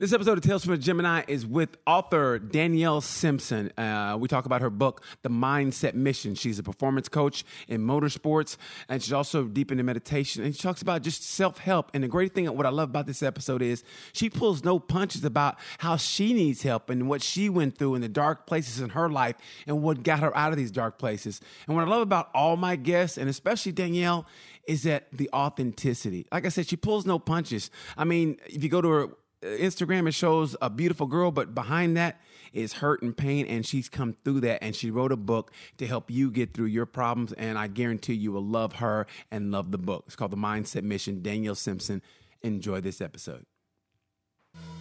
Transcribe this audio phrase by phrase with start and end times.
[0.00, 3.70] This episode of Tales from a Gemini is with author Danielle Simpson.
[3.76, 6.34] Uh, we talk about her book, The Mindset Mission.
[6.34, 8.56] She's a performance coach in motorsports,
[8.88, 10.42] and she's also deep into meditation.
[10.42, 11.90] And she talks about just self help.
[11.92, 13.84] And the great thing, what I love about this episode is
[14.14, 18.00] she pulls no punches about how she needs help and what she went through in
[18.00, 19.36] the dark places in her life
[19.66, 21.42] and what got her out of these dark places.
[21.66, 24.24] And what I love about all my guests, and especially Danielle,
[24.66, 26.26] is that the authenticity.
[26.32, 27.70] Like I said, she pulls no punches.
[27.98, 29.08] I mean, if you go to her
[29.42, 32.20] Instagram, it shows a beautiful girl, but behind that
[32.52, 33.46] is hurt and pain.
[33.46, 34.62] And she's come through that.
[34.62, 37.32] And she wrote a book to help you get through your problems.
[37.32, 40.04] And I guarantee you will love her and love the book.
[40.06, 41.22] It's called The Mindset Mission.
[41.22, 42.02] Danielle Simpson.
[42.42, 43.46] Enjoy this episode.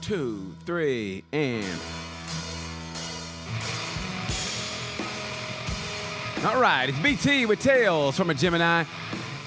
[0.02, 1.80] Two, three, and.
[6.46, 8.86] All right, it's BT with Tales from a Gemini.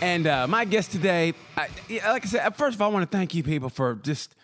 [0.03, 1.69] And uh, my guest today, I,
[2.07, 4.37] like I said, first of all, I want to thank you people for just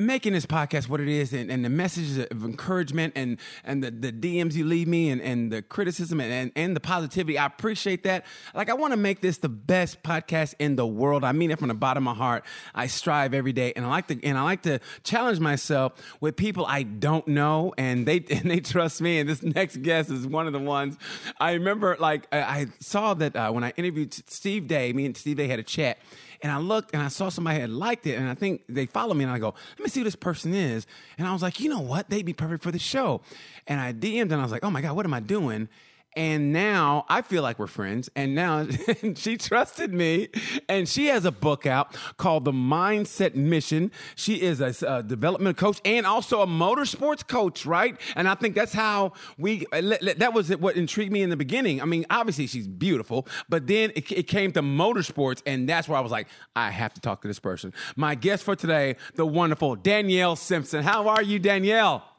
[0.00, 3.90] making this podcast what it is and, and, the messages of encouragement and and the,
[3.90, 7.38] the DMs you leave me and, and the criticism and, and, and the positivity.
[7.38, 8.24] I appreciate that.
[8.54, 11.22] Like I want to make this the best podcast in the world.
[11.22, 12.44] I mean it from the bottom of my heart.
[12.74, 16.36] I strive every day and I like to and I like to challenge myself with
[16.36, 19.18] people I don't know and they and they trust me.
[19.18, 20.96] And this next guest is one of the ones
[21.38, 25.16] I remember like I, I saw that uh, when I interviewed Steve Day, me and
[25.16, 25.98] Steve Day had a chat
[26.42, 29.14] and I looked and I saw somebody had liked it, and I think they followed
[29.14, 29.24] me.
[29.24, 30.86] And I go, let me see who this person is.
[31.18, 32.08] And I was like, you know what?
[32.10, 33.20] They'd be perfect for the show.
[33.66, 35.68] And I DM'd and I was like, oh my God, what am I doing?
[36.16, 38.10] And now I feel like we're friends.
[38.16, 38.66] And now
[39.14, 40.28] she trusted me.
[40.68, 43.92] And she has a book out called The Mindset Mission.
[44.16, 47.96] She is a, a, development coach and also a motorsports coach, right?
[48.16, 51.80] And I think that's how we, eh, that was what intrigued me in the beginning.
[51.80, 55.42] I mean, obviously she's beautiful, but then it, it came to motorsports.
[55.46, 57.72] And that's where I was like, I have to talk to this person.
[57.94, 60.82] My guest for today, the wonderful Danielle Simpson.
[60.82, 62.09] How are you, Danielle?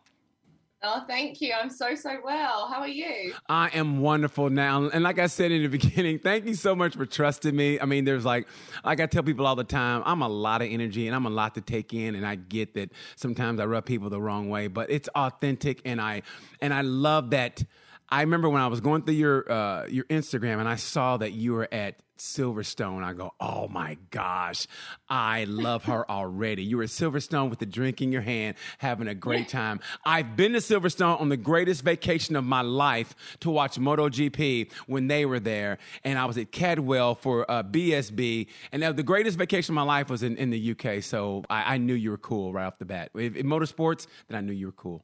[0.83, 1.53] Oh, thank you.
[1.53, 2.67] I'm so, so well.
[2.67, 3.35] How are you?
[3.47, 4.89] I am wonderful now.
[4.89, 7.79] And like I said in the beginning, thank you so much for trusting me.
[7.79, 8.47] I mean, there's like,
[8.83, 11.29] like I tell people all the time, I'm a lot of energy and I'm a
[11.29, 12.15] lot to take in.
[12.15, 15.81] And I get that sometimes I rub people the wrong way, but it's authentic.
[15.85, 16.23] And I,
[16.61, 17.63] and I love that.
[18.09, 21.33] I remember when I was going through your, uh, your Instagram and I saw that
[21.33, 24.67] you were at Silverstone, I go, oh my gosh,
[25.09, 26.63] I love her already.
[26.63, 29.79] You were at Silverstone with the drink in your hand, having a great time.
[30.05, 35.07] I've been to Silverstone on the greatest vacation of my life to watch MotoGP when
[35.07, 39.73] they were there, and I was at Cadwell for uh, BSB, and the greatest vacation
[39.73, 41.01] of my life was in, in the UK.
[41.01, 43.09] So I, I, knew you were cool right off the bat.
[43.15, 45.03] In motorsports, then I knew you were cool.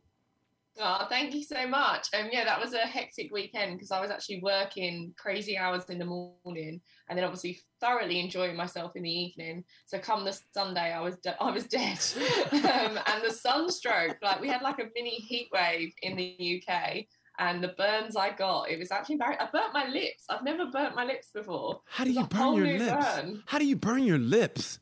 [0.79, 2.07] Oh, thank you so much.
[2.13, 5.97] Um, yeah, that was a hectic weekend because I was actually working crazy hours in
[5.97, 9.63] the morning, and then obviously thoroughly enjoying myself in the evening.
[9.85, 11.99] So come the Sunday, I was de- I was dead,
[12.51, 14.17] um, and the sunstroke.
[14.21, 17.05] Like we had like a mini heat wave in the UK,
[17.39, 19.47] and the burns I got, it was actually embarrassing.
[19.47, 20.25] I burnt my lips.
[20.29, 21.81] I've never burnt my lips before.
[21.87, 23.15] How do you burn your lips?
[23.15, 23.43] Burn.
[23.45, 24.79] How do you burn your lips?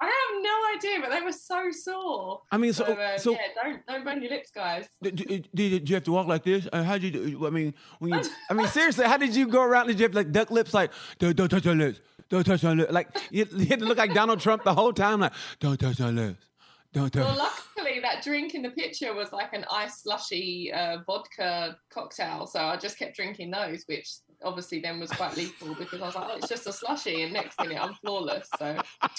[0.00, 2.42] I have no idea, but they were so sore.
[2.52, 4.88] I mean, so so, uh, so yeah, don't don't burn your lips, guys.
[5.02, 6.68] Did, did, did you have to walk like this?
[6.70, 7.30] Uh, how did you?
[7.30, 9.88] Do, I mean, when you, I mean, seriously, how did you go around?
[9.88, 12.92] You have like duck lips, like don't, don't touch your lips, don't touch your lips,
[12.92, 15.98] like you, you had to look like Donald Trump the whole time, like don't touch
[15.98, 16.44] your lips.
[16.92, 17.24] Don't touch.
[17.24, 22.46] Well, luckily, that drink in the picture was like an ice slushy uh, vodka cocktail,
[22.46, 24.08] so I just kept drinking those, which
[24.42, 27.32] obviously then was quite lethal because I was like, oh, it's just a slushy, and
[27.32, 28.48] next minute I'm flawless.
[28.58, 28.76] So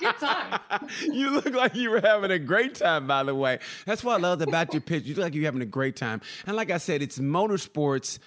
[0.00, 0.60] good time.
[1.02, 3.58] You look like you were having a great time, by the way.
[3.86, 5.08] That's what I loved about your picture.
[5.08, 8.18] You look like you're having a great time, and like I said, it's motorsports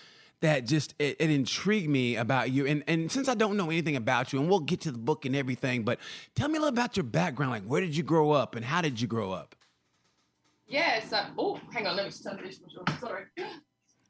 [0.42, 2.66] that just it, it, intrigued me about you.
[2.66, 5.26] And and since I don't know anything about you, and we'll get to the book
[5.26, 6.00] and everything, but
[6.36, 7.52] tell me a little about your background.
[7.52, 9.56] Like, where did you grow up, and how did you grow up?
[10.68, 11.04] Yeah.
[11.06, 12.60] So, oh, hang on, let me just turn this.
[13.00, 13.26] Sorry.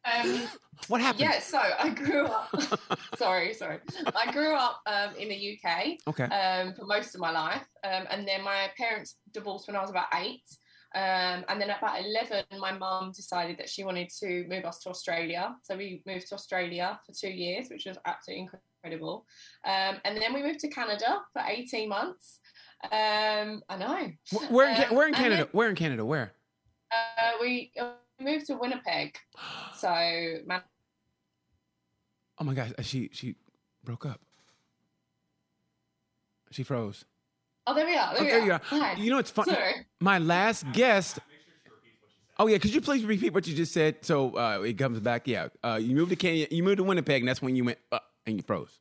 [0.05, 0.47] Um,
[0.87, 1.21] what happened?
[1.21, 2.49] Yeah, so I grew up.
[3.17, 3.79] sorry, sorry.
[4.15, 5.97] I grew up um, in the UK.
[6.07, 6.23] Okay.
[6.23, 9.89] Um, for most of my life, um, and then my parents divorced when I was
[9.89, 10.43] about eight.
[10.93, 14.79] Um, and then at about 11, my mum decided that she wanted to move us
[14.79, 15.55] to Australia.
[15.63, 18.49] So we moved to Australia for two years, which was absolutely
[18.83, 19.25] incredible.
[19.65, 22.39] Um, and then we moved to Canada for 18 months.
[22.83, 24.11] Um, I know.
[24.49, 25.43] Where in, um, where in Canada?
[25.43, 26.03] Then, where in Canada?
[26.03, 26.33] Where?
[26.91, 27.71] Uh, we
[28.19, 29.17] moved to Winnipeg.
[29.77, 29.89] So,
[30.45, 30.61] man.
[32.39, 33.35] Oh my gosh, she she
[33.83, 34.21] broke up.
[36.51, 37.03] She froze.
[37.67, 38.13] Oh, there we are.
[38.15, 38.45] There, oh, we there are.
[38.45, 38.61] you are.
[38.63, 38.93] Hi.
[38.95, 39.55] You know, it's funny.
[39.99, 41.19] My last guest.
[42.39, 45.27] Oh yeah, could you please repeat what you just said so uh, it comes back?
[45.27, 47.77] Yeah, uh, you moved to Kenya, you moved to Winnipeg, and that's when you went
[47.91, 48.79] uh, and you froze.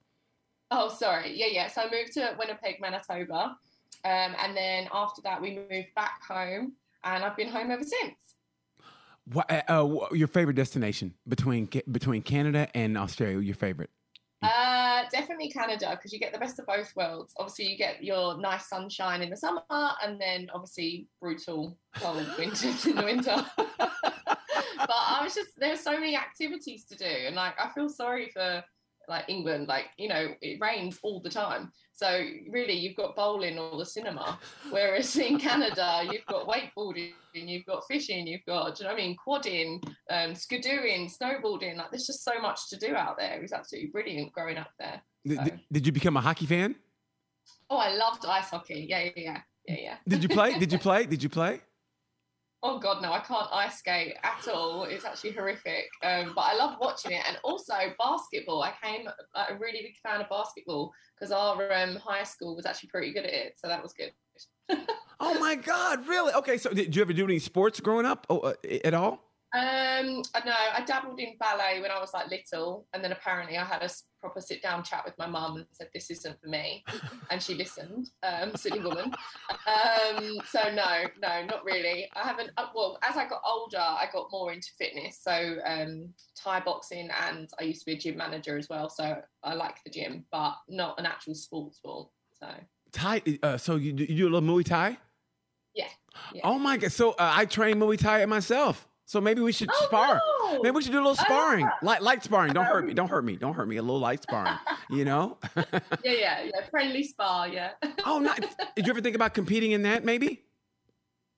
[0.71, 1.33] Oh, sorry.
[1.39, 1.67] Yeah, yeah.
[1.69, 3.57] So I moved to Winnipeg, Manitoba,
[4.05, 6.73] Um, and then after that, we moved back home,
[7.05, 8.15] and I've been home ever since.
[9.31, 13.41] What, uh, uh, your favorite destination between between Canada and Australia?
[13.41, 13.91] Your favorite?
[14.43, 14.49] Uh,
[15.01, 17.33] Uh, definitely Canada because you get the best of both worlds.
[17.39, 22.87] Obviously, you get your nice sunshine in the summer, and then obviously brutal cold winters
[22.87, 23.35] in the winter.
[23.57, 27.89] but I was just there were so many activities to do, and like I feel
[27.89, 28.63] sorry for
[29.11, 31.71] like England, like you know it rains all the time.
[31.93, 34.39] So really, you've got bowling or the cinema.
[34.71, 39.03] Whereas in Canada, you've got wakeboarding, you've got fishing, you've got, you know what I
[39.03, 41.77] mean, quadding, um, skidooing, snowboarding.
[41.77, 43.35] Like there's just so much to do out there.
[43.35, 45.03] It was absolutely brilliant growing up there.
[45.29, 45.35] So.
[45.45, 46.75] Did, did, you become a hockey fan?
[47.69, 48.87] Oh, I loved ice hockey.
[48.89, 49.95] Yeah, yeah, yeah, yeah, yeah.
[50.09, 50.59] Did you play?
[50.59, 51.05] Did you play?
[51.05, 51.61] Did you play?
[52.63, 53.11] Oh God, no!
[53.13, 54.85] I can't ice skate at all.
[54.85, 55.87] It's actually horrific.
[56.03, 58.63] Um, but I love watching it, and also basketball.
[58.63, 62.91] I came a really big fan of basketball because our um, high school was actually
[62.91, 64.13] pretty good at it, so that was good.
[65.21, 66.07] oh my God!
[66.07, 66.35] Really?
[66.35, 66.59] Okay.
[66.59, 68.53] So, did you ever do any sports growing up oh, uh,
[68.85, 69.30] at all?
[69.53, 73.65] Um, no, I dabbled in ballet when I was like little, and then apparently I
[73.65, 76.85] had a proper sit down chat with my mum and said this isn't for me,
[77.31, 78.11] and she listened.
[78.23, 79.13] Um, silly woman.
[79.51, 82.09] Um, so no, no, not really.
[82.15, 82.51] I haven't.
[82.57, 85.19] Uh, well, as I got older, I got more into fitness.
[85.21, 88.89] So um, Thai boxing, and I used to be a gym manager as well.
[88.89, 92.13] So I like the gym, but not an actual sports ball.
[92.39, 92.47] So
[92.93, 93.23] Thai.
[93.43, 94.97] Uh, so you, you do a little Muay Thai?
[95.75, 95.87] Yeah.
[96.35, 96.43] yeah.
[96.45, 96.93] Oh my god!
[96.93, 98.87] So uh, I train Muay Thai myself.
[99.11, 100.23] So maybe we should oh, spar.
[100.45, 100.63] No.
[100.63, 101.25] Maybe we should do a little ah!
[101.25, 102.53] sparring, light, light sparring.
[102.53, 102.91] Don't hurt me.
[102.91, 103.35] Um, Don't hurt me.
[103.35, 103.77] Don't hurt me.
[103.79, 104.57] A little light sparring.
[104.89, 105.37] You know?
[105.57, 106.65] yeah, yeah, yeah.
[106.71, 107.49] Friendly spar.
[107.49, 107.71] Yeah.
[108.07, 108.39] oh, not.
[108.77, 110.05] Did you ever think about competing in that?
[110.05, 110.43] Maybe.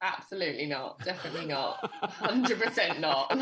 [0.02, 1.02] Absolutely not.
[1.02, 1.90] Definitely not.
[2.02, 3.34] Hundred percent not.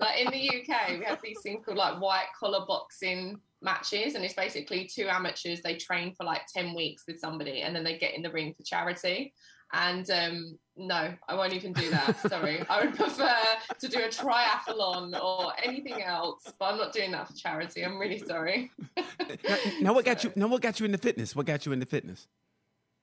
[0.00, 4.24] Like, in the UK, we have these things called like white collar boxing matches, and
[4.24, 5.60] it's basically two amateurs.
[5.60, 8.54] They train for like ten weeks with somebody, and then they get in the ring
[8.56, 9.34] for charity.
[9.72, 12.18] And um, no, I won't even do that.
[12.28, 12.64] Sorry.
[12.70, 13.34] I would prefer
[13.78, 17.84] to do a triathlon or anything else, but I'm not doing that for charity.
[17.84, 18.70] I'm really sorry.
[18.96, 20.32] now, now, what got you?
[20.36, 21.36] Now, what got you into fitness?
[21.36, 22.28] What got you into fitness?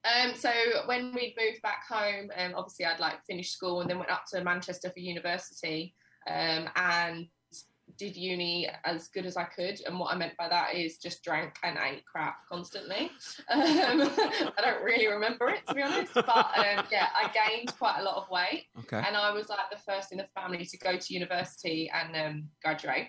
[0.05, 0.51] Um, so
[0.85, 4.25] when we moved back home, um, obviously I'd like finished school and then went up
[4.33, 5.95] to Manchester for university.
[6.27, 7.27] Um, and
[7.97, 9.79] did uni as good as I could.
[9.85, 13.11] And what I meant by that is just drank and ate crap constantly.
[13.49, 14.01] Um,
[14.57, 16.13] I don't really remember it, to be honest.
[16.13, 18.65] But um, yeah, I gained quite a lot of weight.
[18.79, 19.01] Okay.
[19.05, 22.49] And I was like the first in the family to go to university and um,
[22.61, 23.07] graduate.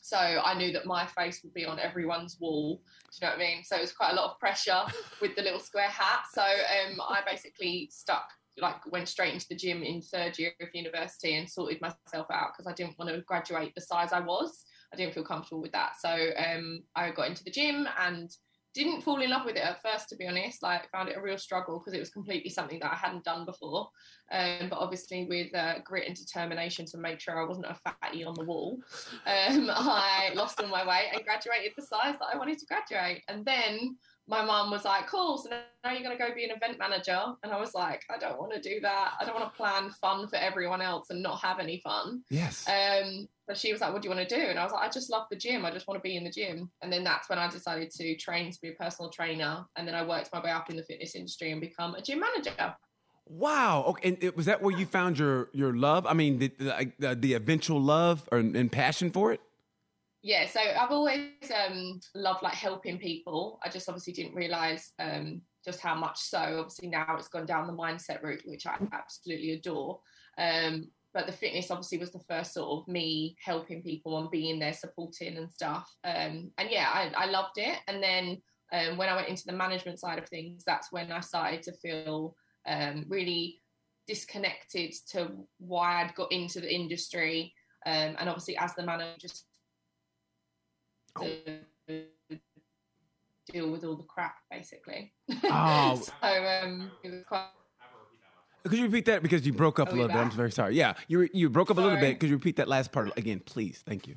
[0.00, 2.80] So I knew that my face would be on everyone's wall.
[3.12, 3.62] Do you know what I mean?
[3.62, 4.82] So it was quite a lot of pressure
[5.20, 6.22] with the little square hat.
[6.32, 8.26] So um, I basically stuck
[8.60, 12.50] like went straight into the gym in third year of university and sorted myself out
[12.52, 14.64] because I didn't want to graduate the size I was.
[14.92, 15.92] I didn't feel comfortable with that.
[16.00, 18.30] So um, I got into the gym and
[18.74, 20.62] didn't fall in love with it at first, to be honest.
[20.62, 23.44] Like found it a real struggle because it was completely something that I hadn't done
[23.44, 23.88] before.
[24.30, 28.24] Um, but obviously with uh, grit and determination to make sure I wasn't a fatty
[28.24, 28.78] on the wall,
[29.26, 33.22] um, I lost all my weight and graduated the size that I wanted to graduate.
[33.28, 33.96] And then
[34.28, 37.18] my mom was like, cool, so now you're going to go be an event manager.
[37.42, 39.14] And I was like, I don't want to do that.
[39.18, 42.22] I don't want to plan fun for everyone else and not have any fun.
[42.28, 42.68] Yes.
[42.68, 44.42] Um, but she was like, what do you want to do?
[44.42, 45.64] And I was like, I just love the gym.
[45.64, 46.70] I just want to be in the gym.
[46.82, 49.64] And then that's when I decided to train to be a personal trainer.
[49.76, 52.20] And then I worked my way up in the fitness industry and become a gym
[52.20, 52.74] manager.
[53.24, 53.84] Wow.
[53.88, 54.18] Okay.
[54.22, 56.06] And was that where you found your, your love?
[56.06, 59.40] I mean, the, the, the eventual love or, and passion for it?
[60.22, 63.58] Yeah so i've always um, loved like helping people.
[63.64, 66.38] I just obviously didn't realize um, just how much so.
[66.38, 70.00] Obviously now it's gone down the mindset route which i absolutely adore.
[70.38, 74.58] Um, but the fitness obviously was the first sort of me helping people and being
[74.58, 75.88] there supporting and stuff.
[76.04, 77.78] Um, and yeah I, I, loved it.
[77.88, 78.40] And then
[78.72, 81.72] um, when i went into the management side of things that's when i started to
[81.72, 82.36] feel
[82.68, 83.62] um, really
[84.06, 87.52] disconnected to why i'd got into the industry.
[87.86, 89.28] And obviously as the manager
[93.50, 95.12] deal with all the crap, basically.
[95.44, 95.94] Oh.
[96.20, 97.48] so um, it was quite.
[98.64, 100.16] Could you repeat that because you broke up a little bit?
[100.16, 100.74] I'm very sorry.
[100.74, 101.88] Yeah, you you broke up sorry.
[101.88, 102.20] a little bit.
[102.20, 103.82] Could you repeat that last part again, please?
[103.86, 104.16] Thank you.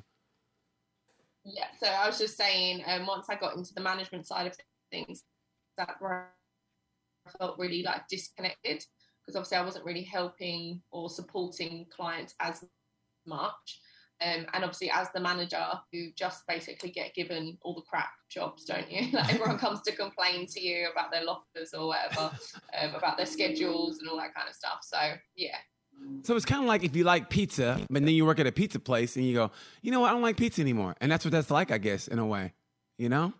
[1.44, 4.56] Yeah, so I was just saying, um, once I got into the management side of
[4.90, 5.24] things,
[5.76, 6.30] that where
[7.26, 8.84] I felt really like disconnected
[9.22, 12.64] because obviously I wasn't really helping or supporting clients as
[13.26, 13.80] much.
[14.24, 18.64] Um, and obviously, as the manager, you just basically get given all the crap jobs,
[18.64, 19.10] don't you?
[19.12, 22.30] like everyone comes to complain to you about their lockers or whatever,
[22.80, 24.78] um, about their schedules and all that kind of stuff.
[24.82, 24.98] So,
[25.36, 25.56] yeah.
[26.22, 28.52] So it's kind of like if you like pizza, but then you work at a
[28.52, 29.50] pizza place and you go,
[29.82, 30.94] you know what, I don't like pizza anymore.
[31.00, 32.52] And that's what that's like, I guess, in a way,
[32.98, 33.32] you know?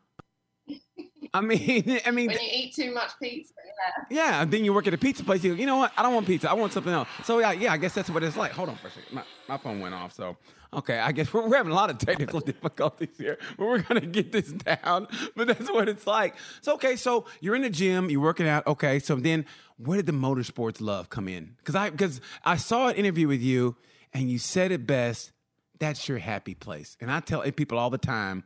[1.34, 4.04] I mean, I mean, when you eat too much pizza, yeah.
[4.10, 5.42] Yeah, and then you work at a pizza place.
[5.42, 5.92] You go, you know what?
[5.96, 6.50] I don't want pizza.
[6.50, 7.08] I want something else.
[7.24, 8.52] So yeah, yeah, I guess that's what it's like.
[8.52, 9.14] Hold on for a second.
[9.14, 10.12] My, my phone went off.
[10.12, 10.36] So
[10.74, 14.00] okay, I guess we're, we're having a lot of technical difficulties here, but we're gonna
[14.00, 15.08] get this down.
[15.34, 16.34] But that's what it's like.
[16.60, 18.66] So okay, so you're in the gym, you're working out.
[18.66, 19.46] Okay, so then
[19.78, 21.54] where did the motorsports love come in?
[21.58, 23.76] Because I because I saw an interview with you,
[24.12, 25.32] and you said it best.
[25.78, 26.96] That's your happy place.
[27.00, 28.44] And I tell people all the time,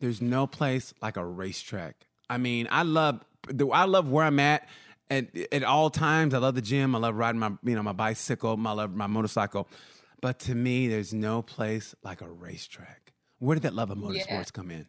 [0.00, 2.07] there's no place like a racetrack.
[2.30, 3.20] I mean, I love
[3.72, 4.68] I love where I'm at
[5.10, 6.34] at, at all times.
[6.34, 6.94] I love the gym.
[6.94, 8.58] I love riding my you know my bicycle.
[8.66, 9.68] I love my motorcycle.
[10.20, 13.12] But to me, there's no place like a racetrack.
[13.38, 14.44] Where did that love of motorsports yeah.
[14.52, 14.86] come in?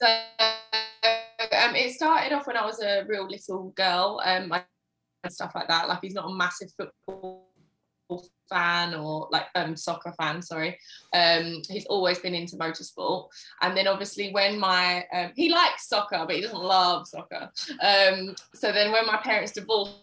[0.00, 4.52] So um, it started off when I was a real little girl, um,
[5.22, 5.88] and stuff like that.
[5.88, 7.51] Like he's not a massive football
[8.48, 10.78] fan or like um soccer fan sorry.
[11.14, 13.28] Um he's always been into motorsport.
[13.62, 17.50] And then obviously when my um, he likes soccer but he doesn't love soccer.
[17.82, 19.94] Um so then when my parents divorced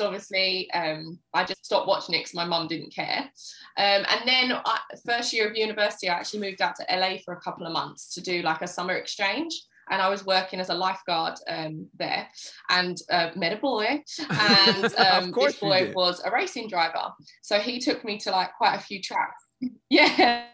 [0.00, 3.30] obviously um, I just stopped watching it because my mum didn't care.
[3.78, 7.34] Um, and then I, first year of university, I actually moved out to LA for
[7.34, 9.58] a couple of months to do like a summer exchange
[9.90, 12.28] and I was working as a lifeguard um, there
[12.70, 14.02] and uh, met a boy.
[14.30, 17.12] And um, this boy was a racing driver.
[17.42, 19.44] So he took me to like quite a few tracks.
[19.90, 20.44] yeah.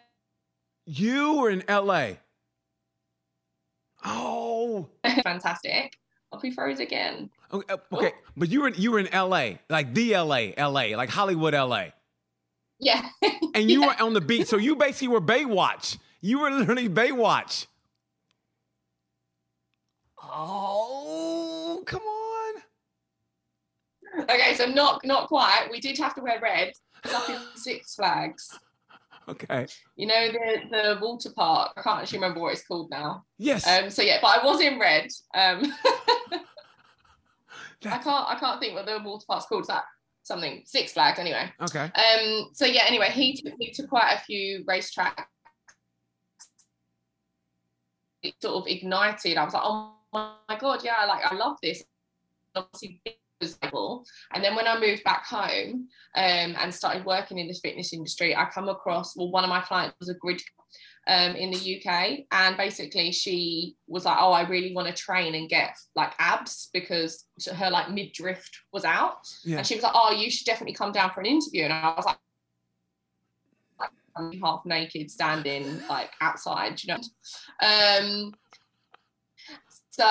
[0.85, 2.13] You were in LA.
[4.05, 4.89] Oh.
[5.23, 5.97] Fantastic.
[6.33, 7.31] I'll be froze again.
[7.53, 8.13] Okay, uh, okay.
[8.37, 11.89] but you were you were in LA, like the LA, LA, like Hollywood, LA.
[12.81, 13.07] Yeah.
[13.55, 13.89] and you yeah.
[13.89, 15.99] were on the beach, so you basically were Baywatch.
[16.23, 17.67] You were literally Baywatch.
[20.35, 22.63] Oh, come on.
[24.31, 25.69] Okay, so not not quite.
[25.71, 26.73] We did have to wear red.
[27.13, 28.59] Up in Six Flags.
[29.29, 29.67] Okay.
[29.97, 31.73] You know the the water park.
[31.77, 33.25] I can't actually remember what it's called now.
[33.39, 33.67] Yes.
[33.67, 33.91] Um.
[33.91, 35.09] So yeah, but I was in red.
[35.35, 35.73] Um.
[37.85, 39.63] I can't I can't think what the water park's called.
[39.63, 39.85] Is that
[40.23, 41.53] something Six Flags anyway?
[41.61, 41.85] Okay.
[41.85, 42.51] Um.
[42.55, 42.85] So yeah.
[42.87, 45.25] Anyway, he took me to quite a few racetracks.
[48.23, 49.37] It sort of ignited.
[49.37, 51.83] I was like, oh my god, yeah, like I love this.
[52.55, 53.01] Obviously,
[54.35, 58.37] and then when I moved back home um, and started working in the fitness industry,
[58.37, 60.41] I come across well, one of my clients was a grid
[61.07, 65.35] um, in the UK, and basically she was like, "Oh, I really want to train
[65.35, 69.59] and get like abs because her like midriff was out," yeah.
[69.59, 71.95] and she was like, "Oh, you should definitely come down for an interview," and I
[71.95, 72.19] was like.
[74.15, 77.01] I'm half naked standing like outside, you know.
[77.67, 78.35] Um,
[79.93, 80.05] so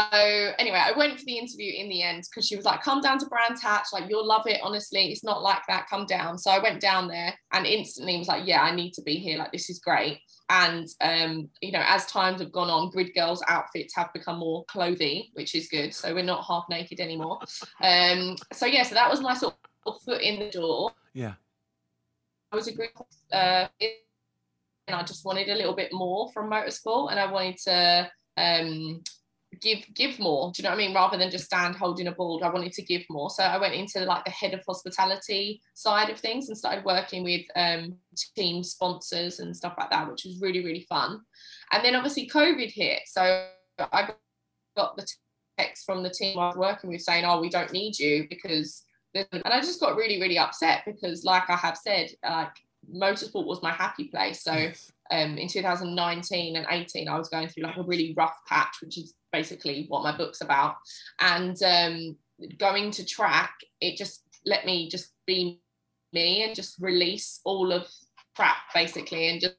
[0.60, 3.18] anyway, I went for the interview in the end because she was like, "Come down
[3.18, 4.62] to Brands Hatch, like you'll love it.
[4.62, 5.88] Honestly, it's not like that.
[5.90, 9.02] Come down." So I went down there and instantly was like, "Yeah, I need to
[9.02, 9.40] be here.
[9.40, 10.20] Like this is great."
[10.52, 14.64] And um, you know, as times have gone on, Grid Girls outfits have become more
[14.66, 15.96] clothy, which is good.
[15.96, 17.40] So we're not half naked anymore.
[17.82, 19.56] Um, so yeah, so that was my sort
[19.88, 20.92] of foot in the door.
[21.14, 21.34] Yeah,
[22.52, 22.92] I was a grid,
[23.34, 28.12] uh, and I just wanted a little bit more from motorsport, and I wanted to
[28.38, 29.02] um
[29.60, 30.52] give give more.
[30.52, 30.96] Do you know what i mean?
[30.96, 33.30] Rather than just stand holding a board i wanted to give more.
[33.30, 37.24] So i went into like the head of hospitality side of things and started working
[37.24, 37.96] with um,
[38.36, 41.22] team sponsors and stuff like that which was really really fun.
[41.72, 43.02] And then obviously covid hit.
[43.06, 43.48] So
[43.80, 44.10] i
[44.78, 45.08] got the
[45.58, 48.84] text from the team i was working with saying oh we don't need you because
[49.14, 52.54] and i just got really really upset because like i have said like
[52.90, 54.44] motorsport was my happy place.
[54.44, 54.92] So yes.
[55.12, 58.98] Um, in 2019 and 18 i was going through like a really rough patch which
[58.98, 60.76] is basically what my book's about.
[61.20, 62.18] And um,
[62.58, 65.62] going to track, it just let me just be
[66.14, 67.88] me and just release all of
[68.36, 69.56] crap basically and just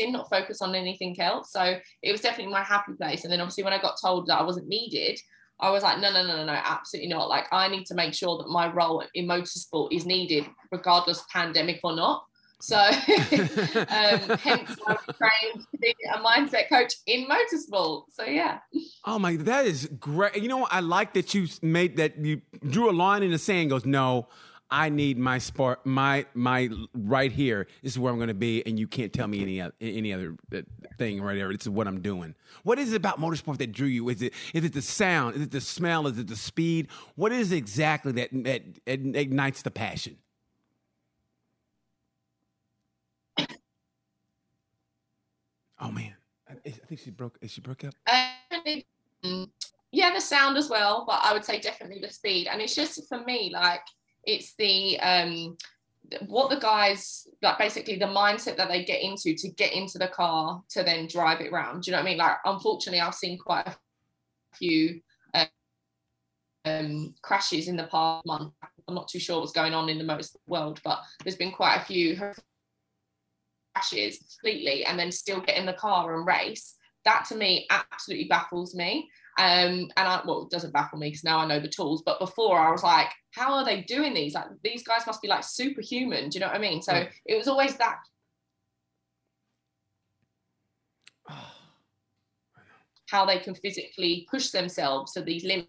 [0.00, 1.50] not focus on anything else.
[1.52, 3.24] So it was definitely my happy place.
[3.24, 5.18] And then obviously when I got told that I wasn't needed,
[5.60, 7.28] I was like, no, no, no, no, no, absolutely not.
[7.28, 11.80] Like I need to make sure that my role in motorsport is needed, regardless pandemic
[11.82, 12.24] or not.
[12.60, 18.04] So, um, hence I trained to be a mindset coach in motorsport.
[18.12, 18.58] So, yeah.
[19.04, 20.36] Oh my, that is great.
[20.36, 23.70] You know, I like that you made that you drew a line in the sand.
[23.70, 24.26] Goes, no,
[24.70, 27.68] I need my sport, my my right here.
[27.82, 30.12] This is where I'm going to be, and you can't tell me any other, any
[30.12, 30.60] other uh,
[30.98, 31.50] thing right there.
[31.52, 32.34] This is what I'm doing.
[32.64, 34.08] What is it about motorsport that drew you?
[34.08, 35.36] Is it is it the sound?
[35.36, 36.06] Is it the smell?
[36.06, 36.88] Is it the speed?
[37.14, 40.16] What is exactly that that ignites the passion?
[45.80, 46.14] Oh man,
[46.48, 47.38] I, think she broke.
[47.40, 47.94] Is she broke up?
[49.24, 49.50] Um,
[49.92, 52.48] yeah, the sound as well, but I would say definitely the speed.
[52.50, 53.82] And it's just for me, like
[54.24, 55.56] it's the um
[56.26, 60.08] what the guys like basically the mindset that they get into to get into the
[60.08, 61.82] car to then drive it around.
[61.82, 62.18] Do you know what I mean?
[62.18, 63.76] Like unfortunately I've seen quite a
[64.56, 65.00] few
[66.64, 68.52] um, crashes in the past month.
[68.86, 71.76] I'm not too sure what's going on in the most world, but there's been quite
[71.76, 72.18] a few
[73.78, 76.74] crashes completely, and then still get in the car and race.
[77.04, 79.08] That to me absolutely baffles me.
[79.38, 82.02] Um, and I, well, it doesn't baffle me because now I know the tools.
[82.04, 84.34] But before I was like, how are they doing these?
[84.34, 86.28] Like these guys must be like superhuman.
[86.28, 86.82] Do you know what I mean?
[86.82, 87.08] So yeah.
[87.24, 87.98] it was always that.
[93.08, 95.68] how they can physically push themselves to these limits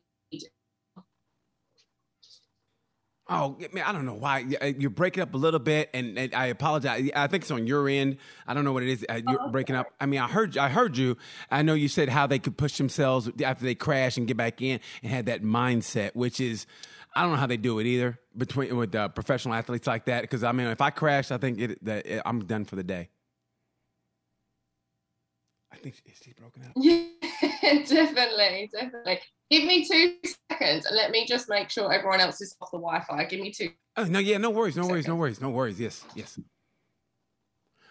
[3.32, 6.34] Oh, man, I don't know why uh, you're breaking up a little bit, and, and,
[6.34, 7.12] I apologize.
[7.16, 8.18] I think it's on your end.
[8.48, 9.06] I don't know what it is.
[9.08, 9.94] Uh, you're oh, breaking up.
[10.02, 11.16] I mean, I heard, I heard you.
[11.52, 14.64] I know you said how they could push themselves after they crash and get back
[14.64, 16.66] in, and had that mindset, which is,
[17.14, 20.22] I don't know how they do it either between with uh, professional athletes like that.
[20.22, 22.84] Because I mean, if I crash, I think it, that it, I'm done for the
[22.84, 23.10] day.
[25.72, 26.72] I think is she broken up?
[27.62, 29.20] Yeah, definitely, definitely.
[29.50, 30.16] Give me two
[30.60, 33.26] seconds and let me just make sure everyone else is off the Wi-Fi.
[33.26, 33.70] Give me two.
[33.98, 35.80] Oh no, yeah, no worries, no worries, no worries, no worries.
[35.80, 36.40] Yes, yes.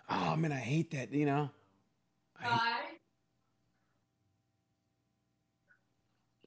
[0.09, 1.13] Oh man, I hate that.
[1.13, 1.51] You know.
[2.37, 2.81] Hi.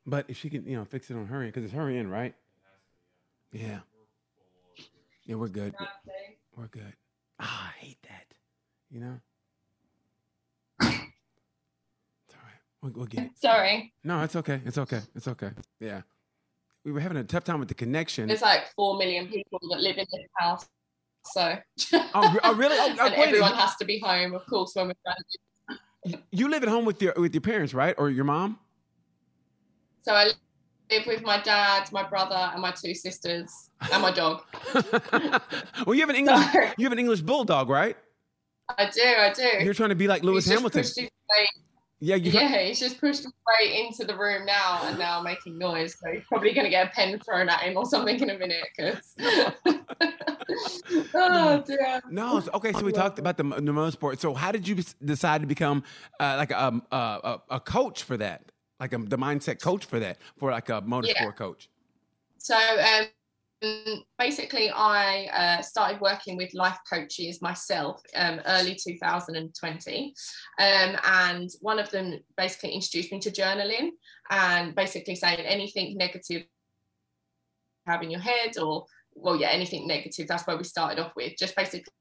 [0.05, 2.11] But if she can, you know, fix it on her end, because it's her end,
[2.11, 2.33] right?
[3.51, 3.79] Yeah.
[5.25, 5.75] Yeah, we're good.
[6.57, 6.93] We're good.
[7.39, 8.25] Ah, I hate that.
[8.89, 9.19] You know.
[12.81, 13.31] We'll, we'll get it.
[13.39, 13.93] Sorry.
[14.03, 14.59] No, it's okay.
[14.65, 15.01] It's okay.
[15.13, 15.51] It's okay.
[15.79, 16.01] Yeah.
[16.83, 18.27] We were having a tough time with the connection.
[18.27, 20.65] There's like four million people that live in this house.
[21.25, 21.57] So.
[21.93, 22.75] oh, oh, really?
[22.77, 26.63] Oh, oh, and everyone has to be home, of course, when we're trying You live
[26.63, 28.59] at home with your with your parents, right, or your mom?
[30.01, 30.31] So I
[30.89, 33.51] live with my dad, my brother, and my two sisters,
[33.91, 34.41] and my dog.
[35.85, 36.45] well, you have an English
[36.77, 37.95] you have an English bulldog, right?
[38.77, 39.63] I do, I do.
[39.63, 40.83] You're trying to be like Lewis Hamilton.
[42.03, 45.95] Yeah, you yeah, he's just pushed right into the room now and now making noise.
[45.99, 48.37] So he's probably going to get a pen thrown at him or something in a
[48.39, 48.65] minute.
[48.75, 49.15] Cause...
[51.13, 52.01] oh dear.
[52.09, 52.73] No, okay.
[52.73, 54.19] So we talked about the, the motorsport.
[54.19, 55.83] So how did you decide to become
[56.19, 60.17] uh, like a, a, a coach for that, like a, the mindset coach for that,
[60.37, 61.31] for like a motorsport yeah.
[61.31, 61.69] coach?
[62.39, 63.05] So um, um,
[64.17, 70.13] basically, I uh, started working with life coaches myself um, early 2020.
[70.59, 73.89] Um, and one of them basically introduced me to journaling
[74.29, 76.43] and basically saying anything negative
[77.85, 80.27] have in your head or, well, yeah, anything negative.
[80.27, 81.91] That's where we started off with, just basically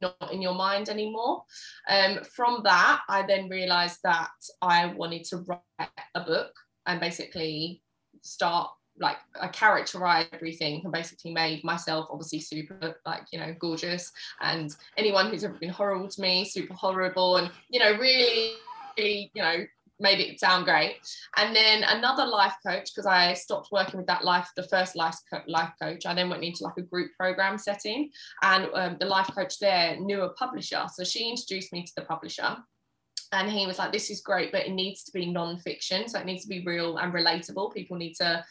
[0.00, 1.44] not in your mind anymore.
[1.88, 6.52] Um, from that, I then realized that I wanted to write a book
[6.86, 7.82] and basically
[8.22, 14.12] start like I characterized everything and basically made myself obviously super like you know gorgeous.
[14.40, 18.54] And anyone who's ever been horrible to me super horrible and you know really,
[18.96, 19.64] really you know
[20.00, 20.96] made it sound great.
[21.36, 25.16] And then another life coach because I stopped working with that life the first life
[25.32, 28.10] co- life coach I then went into like a group program setting.
[28.42, 32.02] And um, the life coach there knew a publisher so she introduced me to the
[32.02, 32.56] publisher
[33.32, 36.26] and he was like this is great but it needs to be non-fiction so it
[36.26, 37.72] needs to be real and relatable.
[37.74, 38.44] People need to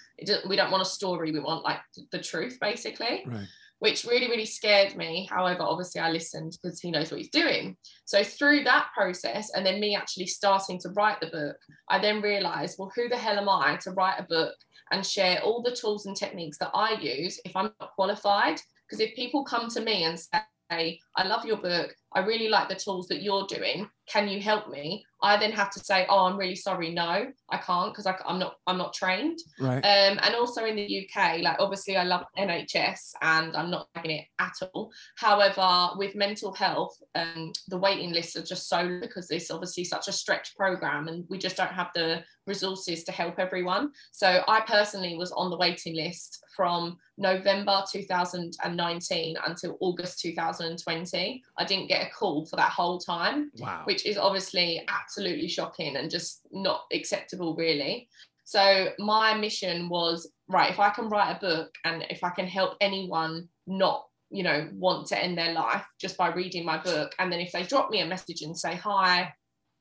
[0.47, 1.79] we don't want a story we want like
[2.11, 3.23] the truth basically.
[3.25, 3.47] Right.
[3.79, 5.27] which really really scared me.
[5.29, 7.77] However obviously i listened because he knows what he's doing.
[8.05, 11.57] So through that process and then me actually starting to write the book
[11.89, 14.55] i then realized well who the hell am i to write a book
[14.91, 18.59] and share all the tools and techniques that i use if i'm not qualified?
[18.87, 21.93] Because if people come to me and say I love your book.
[22.13, 23.87] I really like the tools that you're doing.
[24.07, 25.05] Can you help me?
[25.21, 26.93] I then have to say, oh, I'm really sorry.
[26.93, 29.39] No, I can't because I'm not I'm not trained.
[29.59, 29.77] Right.
[29.77, 34.11] Um, and also in the UK, like obviously I love NHS and I'm not liking
[34.11, 34.91] it at all.
[35.17, 40.07] However, with mental health, um, the waiting lists are just so because it's obviously such
[40.07, 43.91] a stretched program and we just don't have the resources to help everyone.
[44.11, 51.43] So I personally was on the waiting list from November 2019 until August 2020.
[51.57, 53.81] I didn't get a call for that whole time, wow.
[53.85, 58.07] which is obviously absolutely shocking and just not acceptable, really.
[58.43, 62.47] So my mission was right, if I can write a book and if I can
[62.47, 67.13] help anyone not you know want to end their life just by reading my book
[67.19, 69.33] and then if they drop me a message and say hi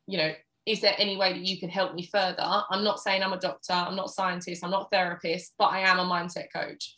[0.07, 0.33] you know
[0.67, 3.39] is there any way that you can help me further i'm not saying i'm a
[3.39, 6.97] doctor i'm not a scientist i'm not a therapist but i am a mindset coach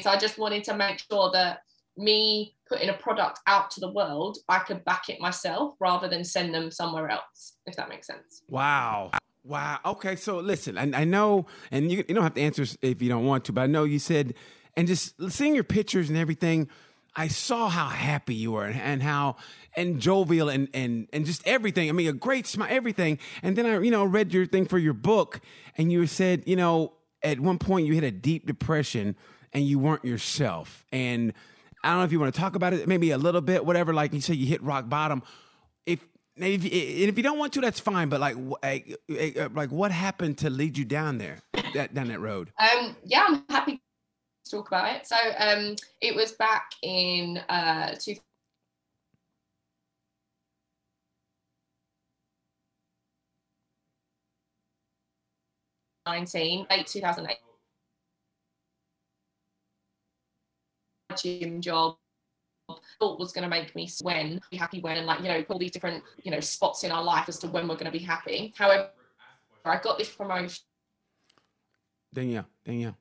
[0.00, 1.62] so I just wanted to make sure that
[1.96, 6.24] me putting a product out to the world, I could back it myself rather than
[6.24, 8.42] send them somewhere else, if that makes sense.
[8.48, 9.10] Wow.
[9.44, 9.80] Wow.
[9.84, 10.16] Okay.
[10.16, 13.26] So listen, I, I know, and you, you don't have to answer if you don't
[13.26, 14.34] want to, but I know you said,
[14.76, 16.68] and just seeing your pictures and everything,
[17.14, 19.36] I saw how happy you were and, and how
[19.76, 21.88] and jovial and and and just everything.
[21.88, 23.18] I mean, a great smile, everything.
[23.42, 25.40] And then I, you know, read your thing for your book,
[25.76, 29.16] and you said, you know, at one point you hit a deep depression
[29.52, 30.84] and you weren't yourself.
[30.92, 31.32] And
[31.84, 33.92] I don't know if you want to talk about it, maybe a little bit, whatever.
[33.92, 35.22] Like you said, you hit rock bottom.
[35.86, 36.00] If
[36.36, 38.08] if, if you don't want to, that's fine.
[38.08, 38.98] But like, like,
[39.54, 41.40] like, what happened to lead you down there,
[41.74, 42.52] that, down that road?
[42.58, 43.82] Um, yeah, I'm happy
[44.44, 45.06] to talk about it.
[45.06, 47.96] So, um, it was back in uh,
[56.06, 57.36] 2019, late 2008.
[61.16, 61.96] Gym job
[62.98, 65.58] thought was going to make me when be happy when and like you know all
[65.58, 67.98] these different you know spots in our life as to when we're going to be
[67.98, 68.54] happy.
[68.56, 68.88] However
[69.64, 70.64] i got this promotion.
[72.14, 72.96] Danielle danielle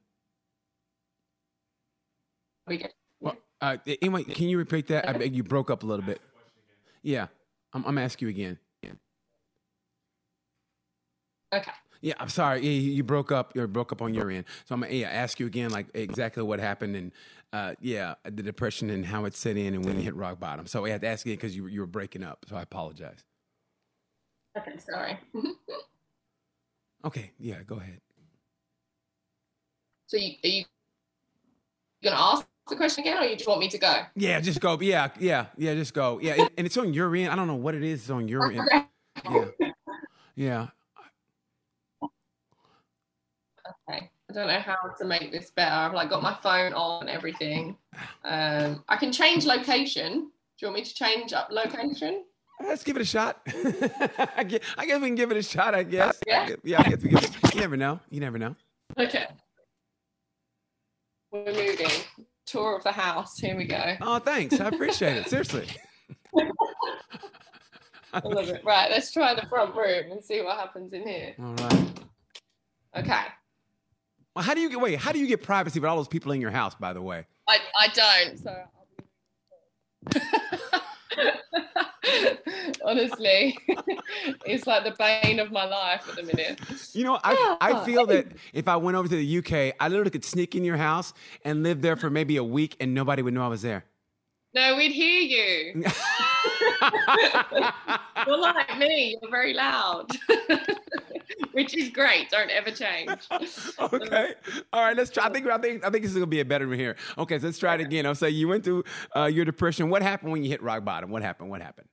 [2.67, 5.07] we get well, uh, anyway can you repeat that?
[5.07, 6.19] I beg you broke up a little bit.
[7.01, 7.27] Yeah
[7.73, 8.59] i'm, I'm asking you again.
[11.53, 12.61] Okay yeah, I'm sorry.
[12.61, 13.55] Yeah, you broke up.
[13.55, 14.45] You broke up on your end.
[14.65, 17.11] So I'm gonna yeah, ask you again, like exactly what happened, and
[17.53, 20.65] uh, yeah, the depression and how it set in, and when you hit rock bottom.
[20.65, 22.45] So I had to ask again because you you were breaking up.
[22.49, 23.23] So I apologize.
[24.57, 25.19] Okay, sorry.
[27.05, 28.01] okay, yeah, go ahead.
[30.07, 30.65] So you, are you
[32.03, 34.01] gonna ask the question again, or you just want me to go?
[34.15, 34.79] Yeah, just go.
[34.81, 36.19] Yeah, yeah, yeah, just go.
[36.21, 37.29] Yeah, and it's on your end.
[37.29, 38.01] I don't know what it is.
[38.01, 38.67] It's on your end.
[39.29, 39.45] Yeah,
[40.35, 40.67] yeah.
[43.89, 44.09] Okay.
[44.29, 45.75] I don't know how to make this better.
[45.75, 47.77] I've like got my phone on and everything.
[48.23, 50.13] Um, I can change location.
[50.13, 52.23] Do you want me to change up location?
[52.63, 53.41] Let's give it a shot.
[53.47, 55.73] I, guess, I guess we can give it a shot.
[55.75, 56.19] I guess.
[56.27, 56.43] Yeah.
[56.43, 56.81] I guess, yeah.
[56.81, 57.55] I guess we give it.
[57.55, 57.99] You never know.
[58.09, 58.55] You never know.
[58.97, 59.25] Okay.
[61.31, 61.87] We're moving.
[62.45, 63.37] Tour of the house.
[63.37, 63.95] Here we go.
[64.01, 64.59] Oh, thanks.
[64.59, 65.29] I appreciate it.
[65.29, 65.67] Seriously.
[68.13, 68.63] I love it.
[68.63, 68.89] Right.
[68.91, 71.33] Let's try the front room and see what happens in here.
[71.39, 71.89] All right.
[72.97, 73.23] Okay.
[74.35, 74.97] Well, how do you get wait?
[74.97, 76.73] How do you get privacy with all those people in your house?
[76.75, 78.37] By the way, I I don't.
[78.37, 78.55] So.
[82.83, 83.57] Honestly,
[84.45, 86.59] it's like the bane of my life at the minute.
[86.93, 90.09] You know, I I feel that if I went over to the UK, I literally
[90.11, 91.13] could sneak in your house
[91.45, 93.85] and live there for maybe a week, and nobody would know I was there.
[94.53, 95.83] No, we'd hear you.
[98.27, 99.17] you're like me.
[99.21, 100.07] You're very loud,
[101.53, 102.29] which is great.
[102.29, 103.09] Don't ever change.
[103.79, 104.33] okay.
[104.73, 104.97] All right.
[104.97, 105.27] Let's try.
[105.27, 105.47] I think.
[105.47, 105.85] I think.
[105.85, 106.97] I think this is gonna be a better one here.
[107.17, 107.39] Okay.
[107.39, 108.05] So let's try it again.
[108.05, 108.83] I'll say you went through
[109.15, 109.89] uh, your depression.
[109.89, 111.11] What happened when you hit rock bottom?
[111.11, 111.49] What happened?
[111.49, 111.87] What happened?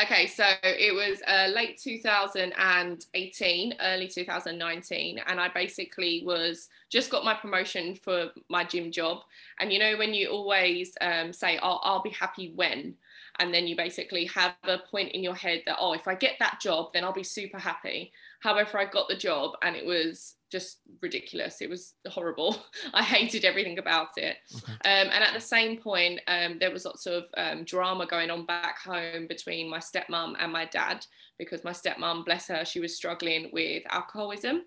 [0.00, 7.26] Okay, so it was uh, late 2018, early 2019, and I basically was just got
[7.26, 9.18] my promotion for my gym job.
[9.60, 12.94] And you know, when you always um, say, oh, I'll be happy when,
[13.38, 16.36] and then you basically have a point in your head that, oh, if I get
[16.38, 18.12] that job, then I'll be super happy.
[18.40, 21.62] However, I got the job and it was just ridiculous.
[21.62, 22.62] It was horrible.
[22.94, 24.36] I hated everything about it.
[24.54, 24.72] Okay.
[24.72, 28.44] Um, and at the same point, um, there was lots of um, drama going on
[28.44, 31.04] back home between my stepmom and my dad
[31.38, 34.62] because my stepmom, bless her, she was struggling with alcoholism.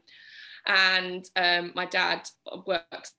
[0.65, 2.28] And um, my dad
[2.65, 3.13] works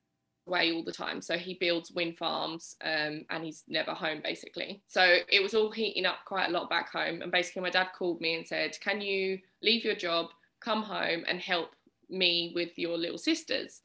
[0.49, 1.23] away all the time.
[1.23, 4.83] So he builds wind farms um, and he's never home basically.
[4.89, 7.23] So it was all heating up quite a lot back home.
[7.23, 10.27] And basically, my dad called me and said, Can you leave your job,
[10.61, 11.76] come home and help
[12.09, 13.83] me with your little sisters?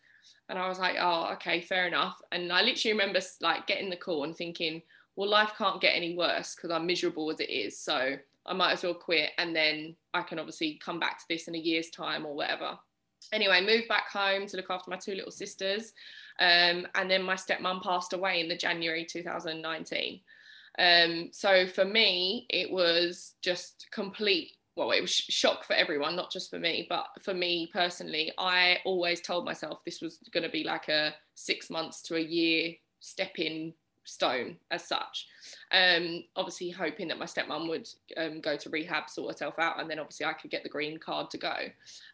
[0.50, 2.20] And I was like, Oh, okay, fair enough.
[2.32, 4.82] And I literally remember like getting the call and thinking,
[5.16, 7.80] Well, life can't get any worse because I'm miserable as it is.
[7.80, 11.48] So I might as well quit and then I can obviously come back to this
[11.48, 12.78] in a year's time or whatever.
[13.32, 15.94] Anyway, moved back home to look after my two little sisters.
[16.40, 20.20] Um, and then my stepmom passed away in the January 2019.
[20.80, 24.54] Um, so for me, it was just complete.
[24.76, 28.78] Well, it was shock for everyone, not just for me, but for me personally, I
[28.86, 32.76] always told myself this was going to be like a six months to a year
[33.00, 33.74] stepping
[34.06, 35.28] stone as such.
[35.72, 39.90] Um, obviously, hoping that my stepmom would um, go to rehab, sort herself out, and
[39.90, 41.56] then obviously I could get the green card to go.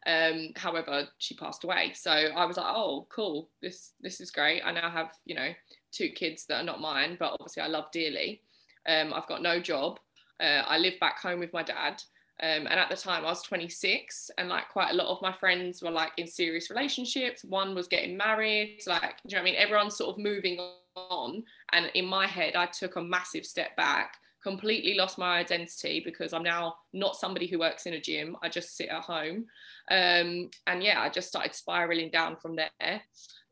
[0.06, 3.50] Um, however, she passed away, so I was like, "Oh, cool!
[3.62, 4.62] This this is great.
[4.66, 5.52] I now have you know
[5.92, 8.42] two kids that are not mine, but obviously I love dearly.
[8.88, 10.00] Um, I've got no job.
[10.40, 12.02] Uh, I live back home with my dad."
[12.42, 15.34] Um, and at the time, I was 26, and like quite a lot of my
[15.34, 17.44] friends were like in serious relationships.
[17.44, 19.56] One was getting married, like, you know I mean?
[19.56, 20.60] Everyone's sort of moving
[20.96, 21.44] on.
[21.72, 26.32] And in my head, I took a massive step back completely lost my identity because
[26.32, 28.38] I'm now not somebody who works in a gym.
[28.42, 29.46] I just sit at home.
[29.92, 32.70] Um, and yeah, I just started spiraling down from there.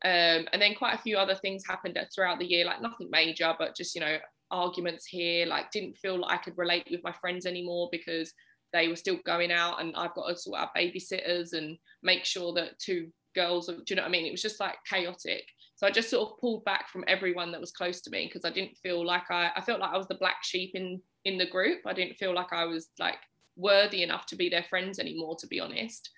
[0.04, 3.52] Um, and then quite a few other things happened throughout the year, like nothing major,
[3.58, 4.16] but just, you know,
[4.50, 8.32] arguments here, like didn't feel like I could relate with my friends anymore because
[8.72, 12.52] they were still going out and I've got to sort out babysitters and make sure
[12.54, 14.26] that two girls, do you know what I mean?
[14.26, 15.44] It was just like chaotic.
[15.76, 18.48] So I just sort of pulled back from everyone that was close to me because
[18.48, 21.36] I didn't feel like I, I felt like I was the black sheep in in
[21.36, 21.80] the group.
[21.86, 23.18] I didn't feel like I was like
[23.56, 26.10] worthy enough to be their friends anymore, to be honest.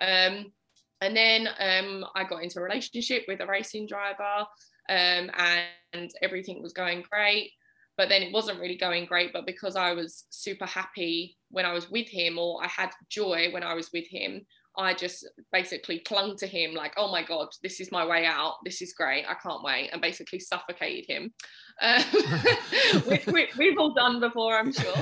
[0.00, 0.52] Um,
[1.00, 4.46] and then um, I got into a relationship with a racing driver,
[4.88, 7.52] um, and everything was going great.
[7.96, 9.32] But then it wasn't really going great.
[9.32, 13.48] But because I was super happy when I was with him, or I had joy
[13.52, 14.46] when I was with him,
[14.78, 18.56] I just basically clung to him like, oh my God, this is my way out.
[18.64, 19.24] This is great.
[19.26, 19.90] I can't wait.
[19.92, 21.32] And basically suffocated him,
[21.80, 22.02] um,
[23.06, 24.96] which we, have all done before, I'm sure.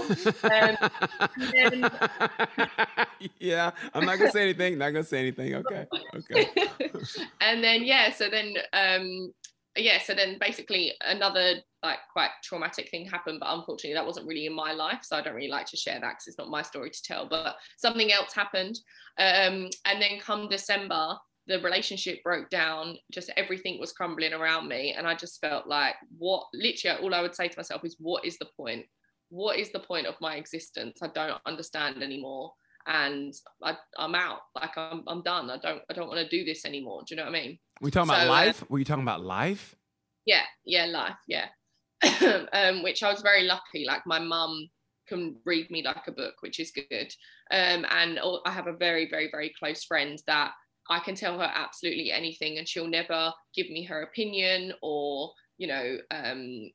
[0.45, 0.77] Um,
[1.53, 1.91] then...
[3.41, 4.79] yeah, I'm not going to say anything.
[4.79, 5.55] Not going to say anything.
[5.57, 5.87] Okay.
[6.15, 6.51] Okay.
[7.41, 9.33] and then, yeah, so then um,
[9.77, 14.47] yeah, so then basically another like quite traumatic thing happened, but unfortunately that wasn't really
[14.47, 16.63] in my life, so I don't really like to share that because it's not my
[16.63, 17.29] story to tell.
[17.29, 18.79] But something else happened,
[19.19, 22.97] um, and then come December, the relationship broke down.
[23.13, 26.47] Just everything was crumbling around me, and I just felt like, what?
[26.55, 28.87] Literally, all I would say to myself is, what is the point?
[29.31, 31.01] What is the point of my existence?
[31.03, 32.53] I don't understand anymore
[32.87, 34.41] and I, am out.
[34.55, 35.51] Like I'm, I'm done.
[35.51, 37.03] I don't, I don't want to do this anymore.
[37.07, 37.59] Do you know what I mean?
[37.81, 38.63] Were you talking so, about uh, life?
[38.63, 39.75] Uh, Were you talking about life?
[40.27, 41.47] Yeah, yeah, life, yeah.
[42.53, 43.85] um, which I was very lucky.
[43.87, 44.69] Like my mum
[45.09, 47.15] can read me like a book, which is good.
[47.51, 50.53] Um, and I have a very, very, very close friend that
[50.91, 55.67] I can tell her absolutely anything, and she'll never give me her opinion or, you
[55.67, 56.71] know, um,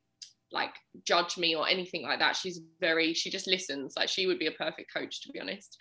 [0.52, 0.74] like
[1.06, 2.36] judge me or anything like that.
[2.36, 3.94] She's very, she just listens.
[3.96, 5.78] Like she would be a perfect coach, to be honest.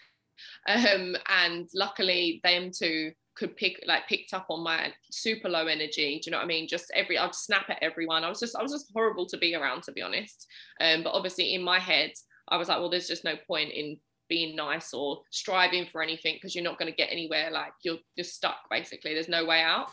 [0.69, 6.21] Um, and luckily, them two could pick like picked up on my super low energy.
[6.23, 6.67] Do you know what I mean?
[6.69, 8.25] Just every I'd snap at everyone.
[8.25, 10.47] I was just I was just horrible to be around, to be honest.
[10.81, 12.13] Um, but obviously in my head,
[12.49, 13.99] I was like, well, there's just no point in
[14.29, 17.51] being nice or striving for anything because you're not going to get anywhere.
[17.51, 19.15] Like you're just stuck basically.
[19.15, 19.91] There's no way out.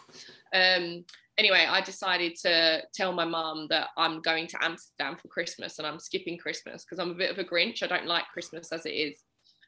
[0.53, 1.05] Um,
[1.37, 5.87] anyway, I decided to tell my mum that I'm going to Amsterdam for Christmas and
[5.87, 7.83] I'm skipping Christmas because I'm a bit of a Grinch.
[7.83, 9.19] I don't like Christmas as it is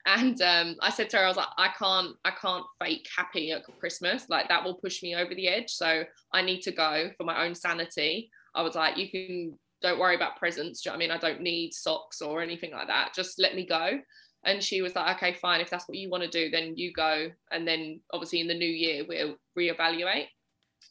[0.07, 3.51] and um, I said to her, I was like, I can't, I can't fake happy
[3.51, 4.29] at Christmas.
[4.29, 5.69] Like that will push me over the edge.
[5.69, 8.31] So I need to go for my own sanity.
[8.55, 10.81] I was like, you can, don't worry about presents.
[10.81, 11.11] Do you know I mean?
[11.11, 13.13] I don't need socks or anything like that.
[13.13, 13.99] Just let me go.
[14.45, 15.59] And she was like, okay, fine.
[15.59, 17.29] If that's what you want to do, then you go.
[17.51, 20.27] And then obviously in the new year, we'll reevaluate.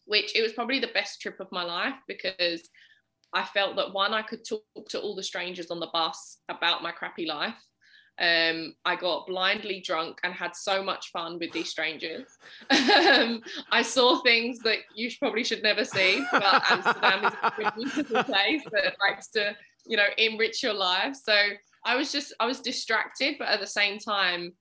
[0.04, 2.68] Which it was probably the best trip of my life because
[3.32, 6.82] I felt that one, I could talk to all the strangers on the bus about
[6.82, 7.56] my crappy life
[8.18, 12.26] um, I got blindly drunk and had so much fun with these strangers.
[12.70, 18.24] um, I saw things that you probably should never see, but Amsterdam is a beautiful
[18.24, 19.54] place that likes to,
[19.86, 21.14] you know, enrich your life.
[21.22, 21.36] So
[21.84, 24.52] I was just, I was distracted, but at the same time,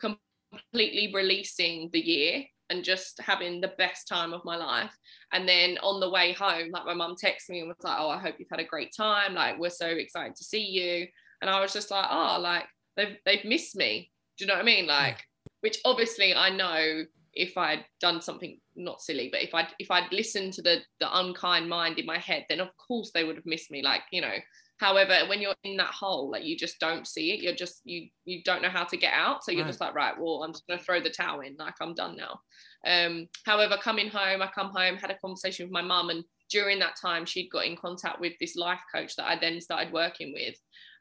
[0.00, 4.96] completely releasing the year and just having the best time of my life.
[5.32, 8.08] And then on the way home, like my mum texted me and was like, Oh,
[8.08, 9.34] I hope you've had a great time.
[9.34, 11.06] Like, we're so excited to see you.
[11.42, 12.64] And I was just like, Oh, like,
[12.96, 14.10] they've they've missed me.
[14.38, 14.86] Do you know what I mean?
[14.86, 15.24] Like,
[15.60, 20.12] which obviously I know if I'd done something not silly, but if I'd if I'd
[20.12, 23.46] listened to the the unkind mind in my head, then of course they would have
[23.46, 23.82] missed me.
[23.82, 24.34] Like, you know,
[24.78, 27.40] however, when you're in that hole, like you just don't see it.
[27.40, 29.44] You're just you you don't know how to get out.
[29.44, 29.68] So you're right.
[29.68, 32.40] just like, right, well, I'm just gonna throw the towel in, like I'm done now.
[32.86, 36.78] Um, however, coming home, I come home, had a conversation with my mum, and during
[36.80, 40.32] that time, she'd got in contact with this life coach that I then started working
[40.32, 40.54] with.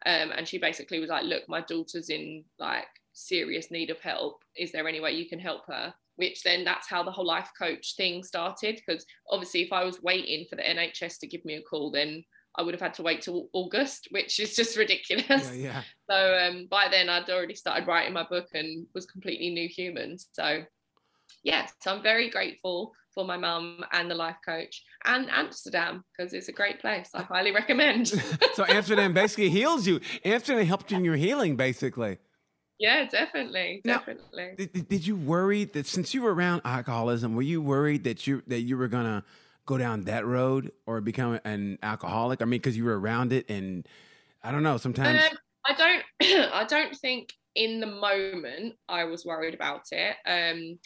[0.05, 4.43] Um, and she basically was like, look, my daughter's in like serious need of help.
[4.55, 5.93] Is there any way you can help her?
[6.15, 8.81] Which then that's how the whole life coach thing started.
[8.85, 12.23] Because obviously, if I was waiting for the NHS to give me a call, then
[12.55, 15.51] I would have had to wait till August, which is just ridiculous.
[15.53, 15.81] Yeah, yeah.
[16.09, 20.17] So um, by then, I'd already started writing my book and was completely new human.
[20.31, 20.63] So
[21.43, 26.33] yeah, so I'm very grateful for my mum and the life coach and Amsterdam because
[26.33, 27.09] it's a great place.
[27.13, 28.07] I highly recommend.
[28.53, 29.99] so Amsterdam basically heals you.
[30.23, 32.17] Amsterdam helped you in your healing, basically.
[32.79, 34.55] Yeah, definitely, now, definitely.
[34.57, 38.41] Did, did you worry that since you were around alcoholism, were you worried that you
[38.47, 39.23] that you were gonna
[39.67, 42.41] go down that road or become an alcoholic?
[42.41, 43.87] I mean, because you were around it, and
[44.41, 44.77] I don't know.
[44.77, 46.03] Sometimes um, I don't.
[46.53, 50.15] I don't think in the moment I was worried about it.
[50.25, 50.79] Um,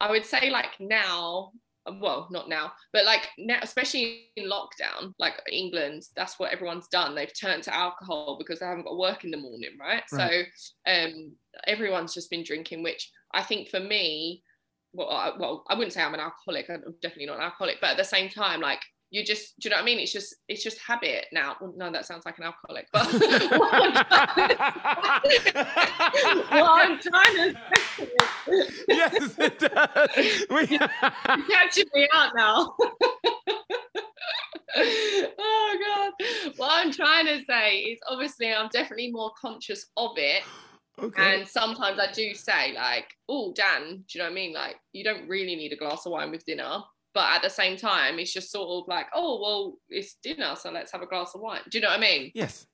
[0.00, 1.52] I would say like now,
[2.00, 7.14] well, not now, but like now, especially in lockdown, like England, that's what everyone's done.
[7.14, 10.02] They've turned to alcohol because they haven't got work in the morning, right?
[10.12, 10.46] right.
[10.86, 11.32] So um,
[11.66, 14.42] everyone's just been drinking, which I think for me,
[14.92, 16.68] well, I, well, I wouldn't say I'm an alcoholic.
[16.70, 19.70] I'm definitely not an alcoholic, but at the same time, like you just do you
[19.70, 19.98] know what I mean?
[20.00, 21.56] It's just it's just habit now.
[21.60, 22.88] Well, no, that sounds like an alcoholic.
[22.92, 23.06] But
[26.50, 27.58] what I'm trying to,
[28.88, 30.46] yes, it does.
[30.50, 30.66] We...
[30.66, 32.74] catching me out now.
[34.76, 36.12] oh god.
[36.56, 40.42] What I'm trying to say is obviously I'm definitely more conscious of it.
[41.00, 41.38] Okay.
[41.38, 44.52] And sometimes I do say like, oh Dan, do you know what I mean?
[44.52, 46.82] Like you don't really need a glass of wine with dinner
[47.14, 50.70] but at the same time it's just sort of like oh well it's dinner so
[50.70, 51.60] let's have a glass of wine.
[51.70, 52.30] Do you know what i mean?
[52.34, 52.66] Yes.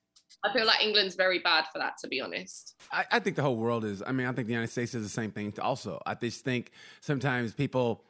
[0.43, 2.75] I feel like england's very bad for that to be honest.
[2.91, 5.03] I, I think the whole world is i mean i think the united states is
[5.03, 6.01] the same thing also.
[6.05, 6.71] I just think
[7.01, 8.03] sometimes people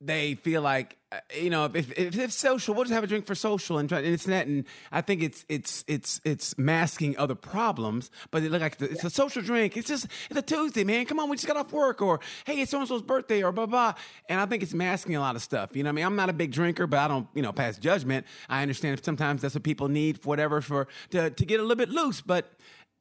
[0.00, 3.26] they feel like uh, you know if, if, it's social we'll just have a drink
[3.26, 7.16] for social and, try, and it's that and i think it's it's it's it's masking
[7.18, 10.84] other problems but it look like it's a social drink it's just it's a tuesday
[10.84, 13.66] man come on we just got off work or hey it's so-and-so's birthday or blah
[13.66, 13.92] blah
[14.28, 16.30] and i think it's masking a lot of stuff you know i mean i'm not
[16.30, 19.54] a big drinker but i don't you know pass judgment i understand if sometimes that's
[19.54, 22.52] what people need for whatever for to, to get a little bit loose but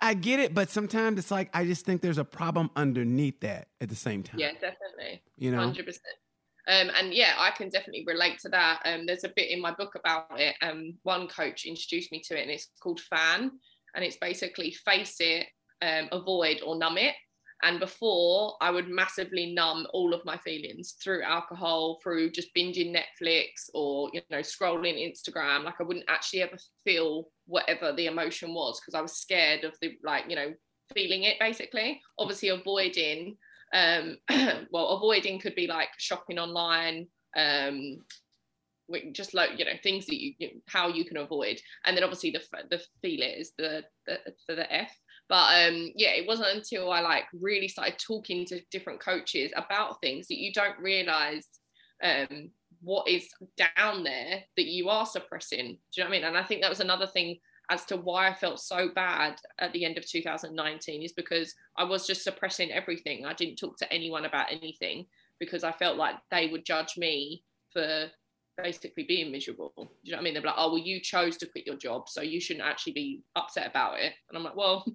[0.01, 3.67] I get it, but sometimes it's like I just think there's a problem underneath that
[3.81, 4.39] at the same time.
[4.39, 5.21] Yeah, definitely.
[5.37, 6.15] You know, hundred percent.
[6.69, 8.81] Um, and yeah, I can definitely relate to that.
[8.85, 10.55] Um, there's a bit in my book about it.
[10.61, 13.51] Um, one coach introduced me to it, and it's called FAN,
[13.95, 15.47] and it's basically face it,
[15.81, 17.15] um, avoid, or numb it.
[17.63, 22.95] And before, I would massively numb all of my feelings through alcohol, through just binging
[22.95, 25.63] Netflix or you know scrolling Instagram.
[25.63, 29.75] Like I wouldn't actually ever feel whatever the emotion was because I was scared of
[29.81, 30.53] the like you know
[30.93, 31.99] feeling it basically.
[32.17, 33.37] Obviously, avoiding
[33.73, 34.17] um,
[34.71, 37.97] well, avoiding could be like shopping online, um,
[39.11, 40.33] just like you know things that you,
[40.67, 44.73] how you can avoid, and then obviously the the feel it is the the the
[44.73, 44.91] F.
[45.27, 50.01] But um, yeah, it wasn't until I like really started talking to different coaches about
[50.01, 51.45] things that you don't realize
[52.03, 52.49] um,
[52.81, 55.57] what is down there that you are suppressing.
[55.57, 56.27] Do you know what I mean?
[56.27, 57.37] And I think that was another thing
[57.69, 61.83] as to why I felt so bad at the end of 2019 is because I
[61.83, 63.25] was just suppressing everything.
[63.25, 65.05] I didn't talk to anyone about anything
[65.39, 68.07] because I felt like they would judge me for
[68.57, 69.71] basically being miserable.
[69.77, 70.33] Do you know what I mean?
[70.33, 73.21] They're like, oh, well, you chose to quit your job, so you shouldn't actually be
[73.35, 74.13] upset about it.
[74.27, 74.85] And I'm like, well,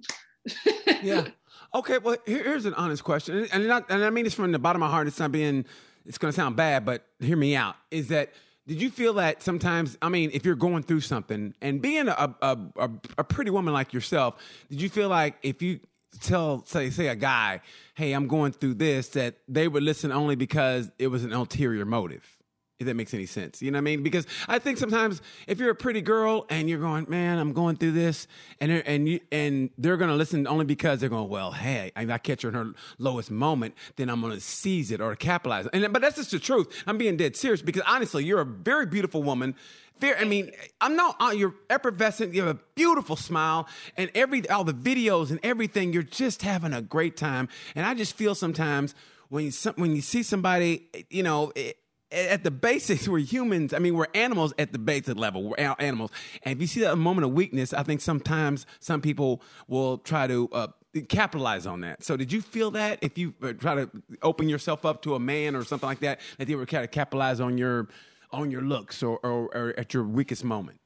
[1.02, 1.28] yeah.
[1.74, 1.98] Okay.
[1.98, 4.88] Well, here's an honest question, and, not, and I mean this from the bottom of
[4.88, 5.06] my heart.
[5.06, 5.64] It's not being,
[6.04, 7.76] it's going to sound bad, but hear me out.
[7.90, 8.32] Is that
[8.66, 9.98] did you feel that sometimes?
[10.00, 13.74] I mean, if you're going through something and being a, a, a, a pretty woman
[13.74, 14.36] like yourself,
[14.70, 15.80] did you feel like if you
[16.20, 17.60] tell say say a guy,
[17.94, 21.84] "Hey, I'm going through this," that they would listen only because it was an ulterior
[21.84, 22.33] motive?
[22.78, 23.62] If that makes any sense.
[23.62, 24.02] You know what I mean?
[24.02, 27.76] Because I think sometimes if you're a pretty girl and you're going, man, I'm going
[27.76, 28.26] through this,
[28.60, 32.18] and they're, and you and they're gonna listen only because they're going, well, hey, I
[32.18, 35.66] catch her in her lowest moment, then I'm gonna seize it or capitalize.
[35.68, 36.82] And but that's just the truth.
[36.86, 39.54] I'm being dead serious because honestly, you're a very beautiful woman.
[40.00, 41.16] Very, I mean, I'm not.
[41.20, 42.34] Uh, you're effervescent.
[42.34, 45.92] You have a beautiful smile, and every all the videos and everything.
[45.92, 47.48] You're just having a great time.
[47.76, 48.96] And I just feel sometimes
[49.28, 51.52] when you when you see somebody, you know.
[51.54, 51.78] It,
[52.14, 53.72] at the basics, we're humans.
[53.72, 55.42] I mean, we're animals at the basic level.
[55.42, 56.10] We're animals.
[56.42, 60.26] And if you see that moment of weakness, I think sometimes some people will try
[60.26, 60.66] to uh,
[61.08, 62.02] capitalize on that.
[62.04, 63.90] So, did you feel that if you uh, try to
[64.22, 66.90] open yourself up to a man or something like that, that they were kind of
[66.90, 67.88] capitalize on your
[68.32, 70.80] on your looks or, or, or at your weakest moment?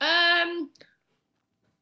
[0.00, 0.70] Um,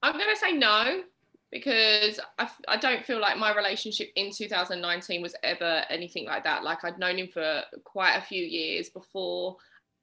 [0.02, 1.02] I'm gonna say no
[1.50, 6.62] because I, I don't feel like my relationship in 2019 was ever anything like that.
[6.62, 9.56] Like I'd known him for quite a few years before.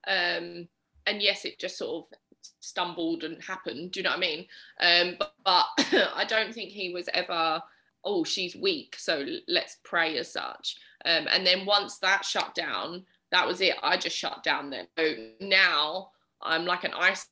[0.07, 0.67] Um,
[1.05, 2.17] and yes, it just sort of
[2.59, 3.91] stumbled and happened.
[3.91, 4.45] Do you know what I mean?
[4.81, 5.67] Um, but, but
[6.15, 7.61] I don't think he was ever,
[8.03, 10.77] oh, she's weak, so let's pray as such.
[11.05, 13.75] Um, and then once that shut down, that was it.
[13.81, 14.87] I just shut down then.
[14.97, 16.09] So now
[16.41, 17.27] I'm like an ice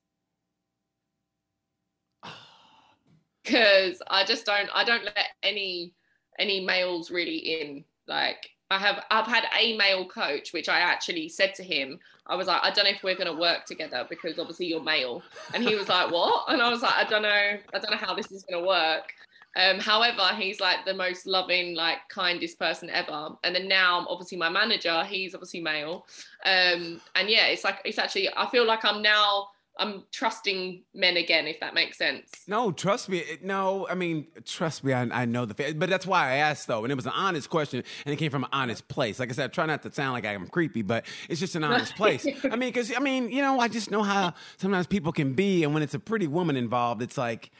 [3.45, 5.93] because I just don't I don't let any
[6.39, 7.83] any males really in.
[8.07, 12.35] Like I have I've had a male coach, which I actually said to him, I
[12.35, 15.21] was like, I don't know if we're gonna work together because obviously you're male.
[15.53, 16.45] And he was like, What?
[16.49, 19.13] And I was like, I don't know, I don't know how this is gonna work.
[19.57, 23.29] Um, however, he's like the most loving, like kindest person ever.
[23.45, 26.07] And then now, obviously, my manager, he's obviously male.
[26.45, 31.17] Um, and yeah, it's like it's actually I feel like I'm now I'm trusting men
[31.17, 32.31] again, if that makes sense.
[32.47, 33.23] No, trust me.
[33.43, 34.93] No, I mean, trust me.
[34.93, 37.49] I, I know the, but that's why I asked though, and it was an honest
[37.49, 39.19] question, and it came from an honest place.
[39.19, 41.63] Like I said, I try not to sound like I'm creepy, but it's just an
[41.65, 42.25] honest place.
[42.25, 45.63] I mean, because I mean, you know, I just know how sometimes people can be,
[45.63, 47.51] and when it's a pretty woman involved, it's like.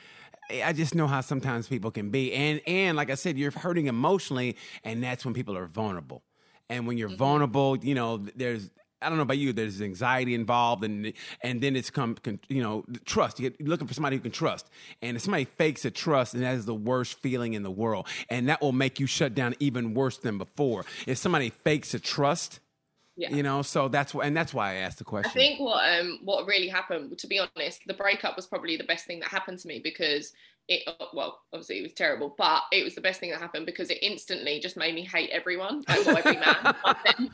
[0.63, 3.88] I just know how sometimes people can be, and and like I said, you're hurting
[3.88, 6.22] emotionally, and that's when people are vulnerable.
[6.70, 7.18] And when you're mm-hmm.
[7.18, 8.70] vulnerable, you know, there's
[9.01, 9.53] I don't know about you.
[9.53, 12.15] There's anxiety involved, and and then it's come,
[12.47, 13.39] you know, trust.
[13.39, 14.69] You're looking for somebody who can trust,
[15.01, 18.07] and if somebody fakes a trust, and that is the worst feeling in the world,
[18.29, 20.85] and that will make you shut down even worse than before.
[21.05, 22.59] If somebody fakes a trust,
[23.17, 23.33] yeah.
[23.33, 25.31] You know, so that's why, and that's why I asked the question.
[25.31, 28.83] I think what um what really happened, to be honest, the breakup was probably the
[28.83, 30.33] best thing that happened to me because
[30.68, 33.66] it oh, well obviously it was terrible but it was the best thing that happened
[33.66, 36.76] because it instantly just made me hate everyone like every man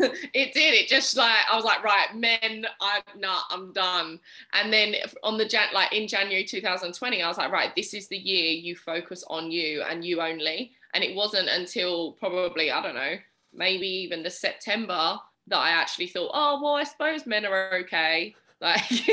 [0.00, 4.18] it did it just like i was like right men i'm not i'm done.
[4.54, 8.08] And then on the jan like in january 2020 i was like right this is
[8.08, 10.72] the year you focus on you and you only.
[10.94, 13.16] And it wasn't until probably i don't know
[13.52, 18.34] maybe even the september that i actually thought oh well i suppose men are okay
[18.60, 19.04] like, do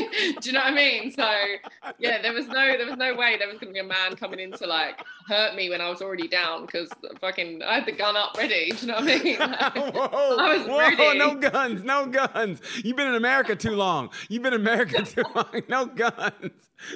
[0.43, 1.11] you know what I mean?
[1.11, 1.29] So
[1.99, 4.39] yeah, there was no there was no way there was gonna be a man coming
[4.39, 6.89] in to like hurt me when I was already down because
[7.19, 8.71] fucking I had the gun up ready.
[8.71, 9.37] Do you know what I mean?
[9.55, 11.17] Like, whoa, I was whoa, ready.
[11.17, 12.61] no guns, no guns.
[12.83, 14.09] You've been in America too long.
[14.29, 15.61] You've been in America too long.
[15.69, 16.51] No guns.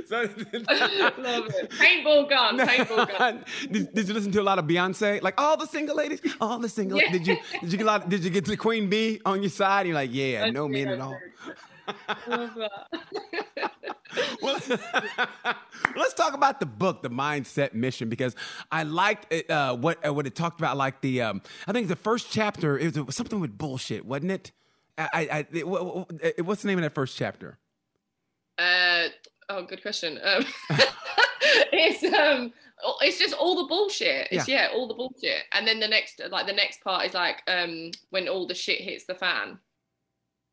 [0.07, 1.71] So, Love it.
[1.71, 2.59] Paintball gun.
[2.59, 3.45] Paintball gun.
[3.71, 5.21] Did, did, you listen to a lot of Beyonce?
[5.21, 6.99] Like all the single ladies, all the single.
[6.99, 7.11] Yeah.
[7.11, 9.49] Did you did you get a lot, did you get the Queen Bee on your
[9.49, 9.85] side?
[9.85, 11.17] You're like, yeah, no men at all.
[14.41, 14.59] well,
[15.95, 18.35] let's talk about the book, The Mindset Mission, because
[18.71, 20.77] I liked it, uh, what uh, what it talked about.
[20.77, 24.05] Like the, um, I think the first chapter it was, it was something with bullshit,
[24.05, 24.51] wasn't it?
[24.97, 27.57] I, I, it, what's the name of that first chapter?
[28.57, 29.07] Uh,
[29.47, 30.19] oh, good question.
[30.21, 30.45] Um,
[31.71, 32.51] it's um,
[33.01, 34.27] it's just all the bullshit.
[34.31, 34.67] It's yeah.
[34.67, 35.43] yeah, all the bullshit.
[35.53, 38.81] And then the next, like the next part is like um, when all the shit
[38.81, 39.59] hits the fan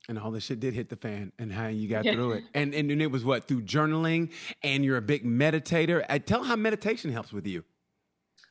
[0.08, 2.44] and all this shit did hit the fan and how you got through it.
[2.54, 4.30] And, and and it was what through journaling
[4.62, 6.04] and you're a big meditator?
[6.08, 7.64] I tell how meditation helps with you.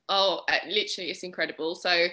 [0.09, 1.75] Oh uh, literally it's incredible.
[1.75, 2.07] So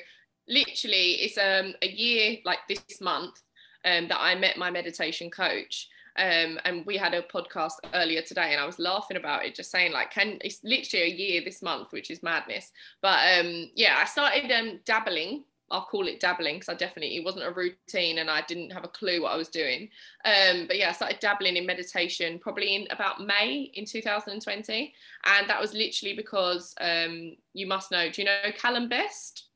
[0.49, 3.41] literally it's um a year like this month
[3.85, 8.53] um that i met my meditation coach um, and we had a podcast earlier today
[8.53, 11.63] and I was laughing about it, just saying like, can it's literally a year this
[11.63, 12.71] month, which is madness.
[13.01, 17.25] But um, yeah, I started um, dabbling I'll call it dabbling because I definitely it
[17.25, 19.89] wasn't a routine and I didn't have a clue what I was doing.
[20.25, 24.95] Um, but yeah, I started dabbling in meditation probably in about May in 2020,
[25.25, 28.11] and that was literally because um, you must know.
[28.11, 29.49] Do you know Callum Best?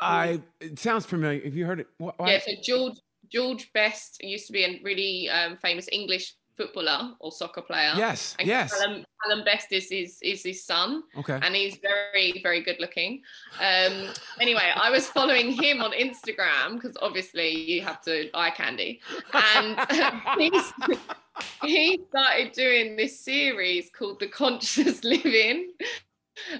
[0.00, 1.42] I it sounds familiar.
[1.44, 1.86] Have you heard it?
[1.98, 2.98] What, Yeah, so George
[3.30, 7.92] George Best used to be a really um, famous English footballer or soccer player.
[7.96, 8.76] Yes, and yes.
[8.76, 11.04] Callum, Callum Best is his is his son.
[11.16, 11.38] Okay.
[11.40, 13.22] And he's very very good looking.
[13.60, 14.08] Um,
[14.40, 19.00] anyway, I was following him on Instagram because obviously you have to eye candy,
[19.32, 19.78] and
[21.62, 25.70] he started doing this series called The Conscious Living.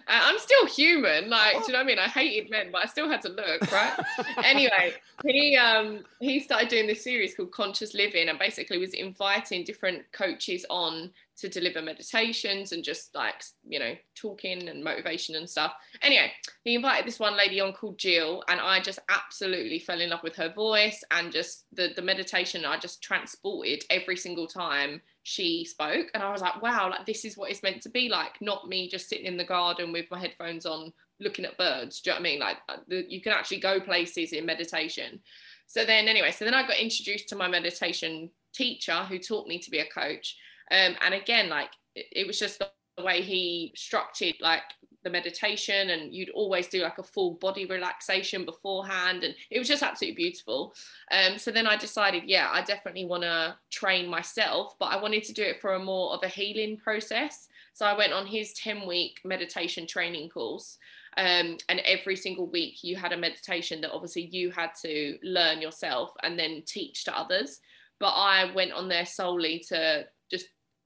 [0.06, 1.98] I'm still human, like do you know what I mean?
[1.98, 3.98] I hated men, but I still had to look, right?
[4.44, 9.64] anyway, he um he started doing this series called Conscious Living and basically was inviting
[9.64, 15.48] different coaches on to deliver meditations and just like you know talking and motivation and
[15.48, 15.72] stuff.
[16.02, 16.32] Anyway
[16.64, 20.22] he invited this one lady on called jill and i just absolutely fell in love
[20.22, 25.64] with her voice and just the the meditation i just transported every single time she
[25.64, 26.08] spoke.
[26.14, 28.68] And i was like wow like this is what it's meant to be like not
[28.68, 32.00] me just sitting in the garden with my headphones on looking at birds.
[32.00, 32.40] Do you know what i mean?
[32.40, 32.76] Like uh,
[33.08, 35.20] you can actually go places in meditation.
[35.66, 39.58] So then anyway so then i got introduced to my meditation teacher who taught me
[39.58, 40.36] to be a coach
[40.70, 42.70] um, and again, like it, it was just the
[43.02, 44.62] way he structured like
[45.04, 49.68] the meditation and you'd always do like a full body relaxation beforehand and it was
[49.68, 50.74] just absolutely beautiful.
[51.12, 55.24] Um, so then i decided yeah i definitely want to train myself but i wanted
[55.24, 57.48] to do it for a more of a healing process.
[57.72, 60.78] So i went on his 10 week meditation training course
[61.16, 65.60] um, and every single week you had a meditation that obviously you had to learn
[65.60, 67.60] yourself and then teach to others.
[67.98, 70.06] But i went on there solely to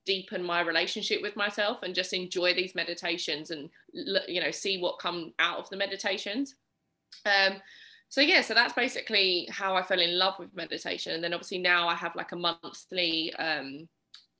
[0.04, 4.98] deepen my relationship with myself and just enjoy these meditations and you know see what
[4.98, 6.56] come out of the meditations.
[7.26, 7.54] Um
[8.08, 11.14] so yeah so that's basically how i fell in love with meditation.
[11.14, 13.88] And then obviously now i have like a monthly um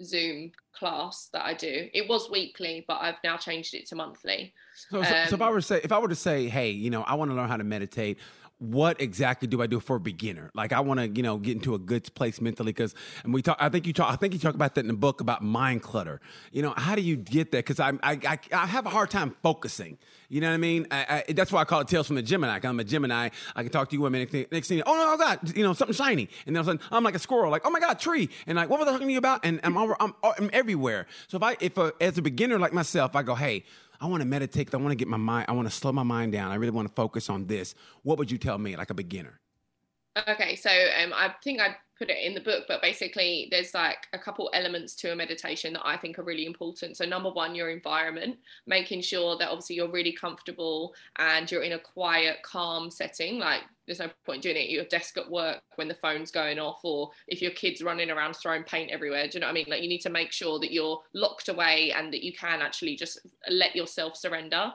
[0.03, 1.89] zoom class that i do.
[1.95, 4.53] It was weekly but i've now changed it to monthly.
[4.91, 6.71] So, so, um, so if i were to say if i were to say hey
[6.71, 8.19] you know i want to learn how to meditate
[8.63, 10.51] what exactly do I do for a beginner?
[10.55, 12.95] Like I want to, you know, get into a good place mentally because,
[13.25, 13.57] and we talk.
[13.61, 14.13] I think you talk.
[14.13, 16.21] I think you talk about that in the book about mind clutter.
[16.53, 17.59] You know, how do you get that?
[17.67, 19.99] Because I, I, I have a hard time focusing.
[20.29, 20.87] You know what I mean?
[20.91, 22.59] I, I, that's why I call it Tales from the Gemini.
[22.63, 23.29] I'm a Gemini.
[23.55, 24.21] I can talk to you women.
[24.21, 26.77] Next, next thing, oh no, oh God, you know something shiny, and then all of
[26.77, 27.51] a sudden I'm like a squirrel.
[27.51, 29.45] Like, oh my God, tree, and like, what was I talking to you about?
[29.45, 31.07] And I'm, I'm, I'm, I'm everywhere.
[31.27, 33.65] So if I, if a, as a beginner like myself, I go, hey.
[34.03, 34.75] I want to meditate.
[34.75, 36.51] I want to get my mind, I want to slow my mind down.
[36.51, 37.77] I really want to focus on this.
[38.03, 39.39] What would you tell me, like a beginner?
[40.29, 44.09] Okay, so um, I think I put it in the book, but basically, there's like
[44.13, 46.97] a couple elements to a meditation that I think are really important.
[46.97, 51.73] So, number one, your environment, making sure that obviously you're really comfortable and you're in
[51.73, 53.39] a quiet, calm setting.
[53.39, 54.65] Like there's no point doing it.
[54.65, 58.11] At your desk at work when the phone's going off or if your kid's running
[58.11, 59.27] around throwing paint everywhere.
[59.27, 59.67] Do you know what i mean?
[59.69, 62.97] Like you need to make sure that you're locked away and that you can actually
[62.97, 63.19] just
[63.49, 64.73] let yourself surrender.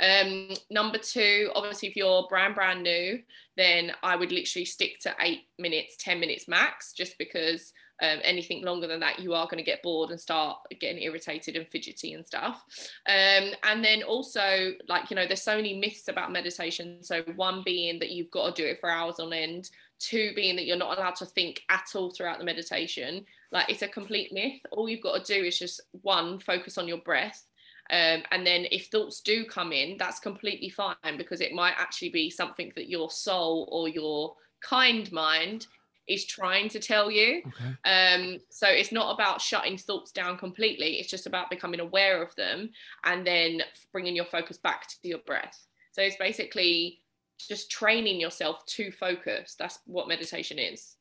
[0.00, 3.20] Um, number two obviously if you're brand brand new
[3.56, 8.64] then i would literally stick to eight minutes ten minutes max just because um, anything
[8.64, 12.14] longer than that, you are going to get bored and start getting irritated and fidgety
[12.14, 12.64] and stuff.
[13.06, 17.02] Um, and then also, like, you know, there's so many myths about meditation.
[17.02, 20.56] So, one being that you've got to do it for hours on end, two being
[20.56, 23.24] that you're not allowed to think at all throughout the meditation.
[23.52, 24.60] Like, it's a complete myth.
[24.70, 27.46] All you've got to do is just one, focus on your breath.
[27.90, 32.10] Um, and then if thoughts do come in, that's completely fine because it might actually
[32.10, 35.66] be something that your soul or your kind mind
[36.10, 37.42] is trying to tell you.
[37.46, 37.74] Okay.
[37.84, 40.98] Um, so it's not about shutting thoughts down completely.
[40.98, 42.70] It's just about becoming aware of them
[43.04, 45.66] and then bringing your focus back to your breath.
[45.92, 47.00] So it's basically
[47.38, 49.54] just training yourself to focus.
[49.58, 50.96] That's what meditation is.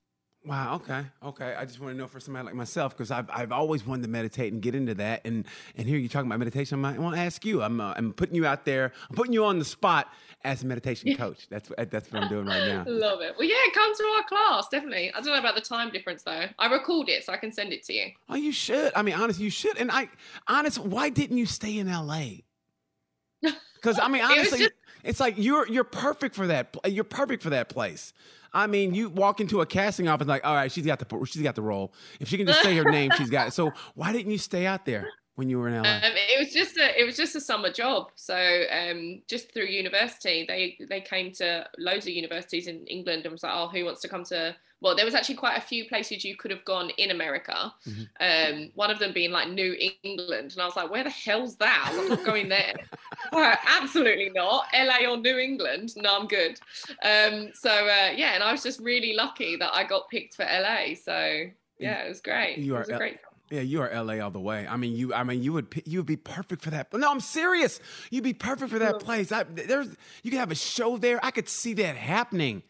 [0.45, 0.75] Wow.
[0.75, 1.03] Okay.
[1.21, 1.53] Okay.
[1.53, 4.07] I just want to know for somebody like myself because I've, I've always wanted to
[4.09, 5.21] meditate and get into that.
[5.25, 5.45] And
[5.75, 6.83] and here you're talking about meditation.
[6.83, 7.61] I'm, I want to ask you.
[7.61, 8.93] I'm uh, I'm putting you out there.
[9.09, 11.47] I'm putting you on the spot as a meditation coach.
[11.49, 12.83] That's that's what I'm doing right now.
[12.87, 13.35] Love it.
[13.37, 15.11] Well, yeah, come to our class definitely.
[15.11, 16.45] I don't know about the time difference though.
[16.57, 18.11] I record it so I can send it to you.
[18.29, 18.91] Oh, you should.
[18.95, 19.77] I mean, honest, you should.
[19.77, 20.09] And I,
[20.47, 22.43] honest, why didn't you stay in L.A.?
[23.75, 24.73] Because I mean, honestly, it just-
[25.05, 26.75] it's like you're you're perfect for that.
[26.85, 28.11] You're perfect for that place.
[28.51, 31.41] I mean, you walk into a casting office like, all right, she's got the she's
[31.41, 31.93] got the role.
[32.19, 33.51] If she can just say her name, she's got it.
[33.51, 35.07] So why didn't you stay out there?
[35.39, 35.89] When you were in LA?
[35.89, 38.11] Um, it was just a it was just a summer job.
[38.15, 38.35] So
[38.69, 43.43] um, just through university, they they came to loads of universities in England and was
[43.43, 44.53] like, oh, who wants to come to?
[44.81, 47.73] Well, there was actually quite a few places you could have gone in America.
[47.87, 48.03] Mm-hmm.
[48.19, 51.55] Um, one of them being like New England, and I was like, where the hell's
[51.57, 51.89] that?
[51.89, 52.73] I'm not going there.
[53.33, 54.65] absolutely not.
[54.73, 55.93] LA or New England?
[55.95, 56.59] No, I'm good.
[57.01, 60.43] Um, so uh, yeah, and I was just really lucky that I got picked for
[60.43, 60.95] LA.
[61.01, 61.45] So
[61.77, 62.57] yeah, it was great.
[62.57, 63.19] You are great.
[63.51, 64.67] Yeah, you are LA all the way.
[64.67, 65.13] I mean, you.
[65.13, 65.81] I mean, you would.
[65.85, 66.93] You would be perfect for that.
[66.93, 67.79] No, I'm serious.
[68.11, 69.31] You'd be perfect for that place.
[69.31, 69.87] I, there's.
[70.21, 71.19] You could have a show there.
[71.23, 72.61] I could see that happening.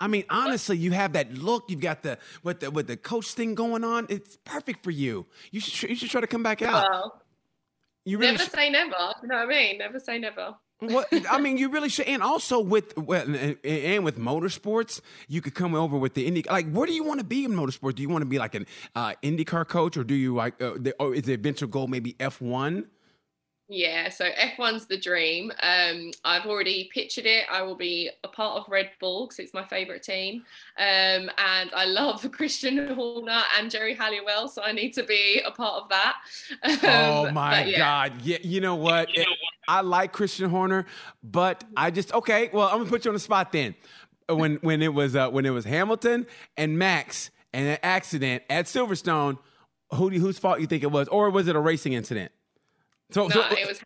[0.00, 1.64] I mean, honestly, you have that look.
[1.68, 4.06] You've got the with the with the coach thing going on.
[4.08, 5.26] It's perfect for you.
[5.50, 5.90] You should.
[5.90, 6.88] You should try to come back out.
[6.88, 7.22] Well,
[8.04, 8.52] you really never should.
[8.52, 8.96] say never.
[9.22, 9.78] You know what I mean?
[9.78, 10.54] Never say never.
[10.80, 15.74] What I mean, you really should, and also with and with motorsports, you could come
[15.74, 16.44] over with the Indy.
[16.48, 17.96] Like, where do you want to be in motorsports?
[17.96, 18.64] Do you want to be like an
[18.94, 22.14] uh, IndyCar coach, or do you like, uh, the, or is the eventual goal maybe
[22.20, 22.86] F one?
[23.70, 25.52] Yeah, so F1's the dream.
[25.62, 27.44] Um, I've already pictured it.
[27.50, 30.44] I will be a part of Red Bull because it's my favourite team.
[30.78, 35.50] Um, and I love Christian Horner and Geri Halliwell, so I need to be a
[35.50, 36.16] part of that.
[36.62, 37.78] Um, oh my yeah.
[37.78, 38.22] God.
[38.22, 39.10] Yeah, you know what?
[39.14, 39.76] You know what?
[39.76, 40.86] I like Christian Horner,
[41.22, 43.74] but I just okay, well, I'm gonna put you on the spot then.
[44.30, 48.64] When when it was uh, when it was Hamilton and Max and an accident at
[48.64, 49.38] Silverstone,
[49.92, 51.06] who whose fault you think it was?
[51.08, 52.32] Or was it a racing incident?
[53.10, 53.80] So, no, so, it was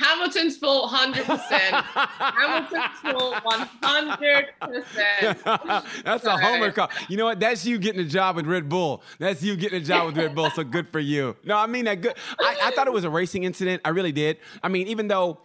[0.00, 1.74] Hamilton's fault, hundred percent.
[1.84, 5.38] Hamilton's fault, one hundred percent.
[6.04, 6.90] That's a homer call.
[7.08, 7.40] You know what?
[7.40, 9.02] That's you getting a job with Red Bull.
[9.18, 10.50] That's you getting a job with Red Bull.
[10.50, 11.36] So good for you.
[11.44, 12.14] No, I mean that good.
[12.38, 13.82] I, I thought it was a racing incident.
[13.84, 14.38] I really did.
[14.62, 15.38] I mean, even though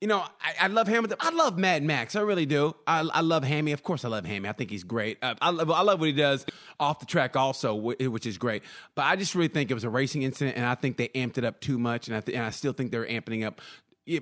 [0.00, 1.18] you know, I, I, love Hamilton.
[1.20, 2.14] I love Mad Max.
[2.14, 2.74] I really do.
[2.86, 3.72] I, I love Hammy.
[3.72, 4.48] Of course, I love Hammy.
[4.48, 5.18] I think he's great.
[5.20, 6.46] Uh, I, love, I love what he does
[6.78, 8.62] off the track also, which is great.
[8.94, 11.36] But I just really think it was a racing incident, and I think they amped
[11.38, 13.60] it up too much, and I, th- and I still think they're amping up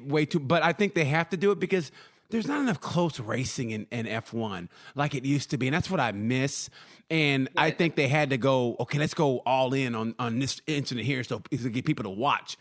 [0.01, 0.41] way too.
[0.41, 1.93] But I think they have to do it because
[2.31, 5.91] there's not enough close racing in, in F1 like it used to be, and that's
[5.91, 6.71] what I miss.
[7.11, 8.77] And I think they had to go.
[8.81, 12.11] Okay, let's go all in on on this incident here, so to get people to
[12.11, 12.57] watch.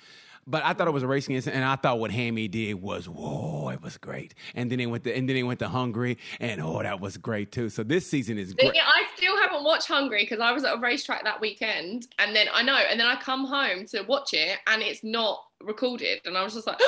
[0.48, 3.10] But I thought it was a racing incident, and I thought what Hammy did was
[3.10, 4.36] whoa, it was great.
[4.54, 7.18] And then they went to and then they went to Hungary, and oh, that was
[7.18, 7.70] great too.
[7.70, 8.76] So this season is great.
[8.76, 12.48] I still haven't watched Hungary because I was at a racetrack that weekend, and then
[12.54, 16.38] I know, and then I come home to watch it, and it's not recorded and
[16.38, 16.80] I was just like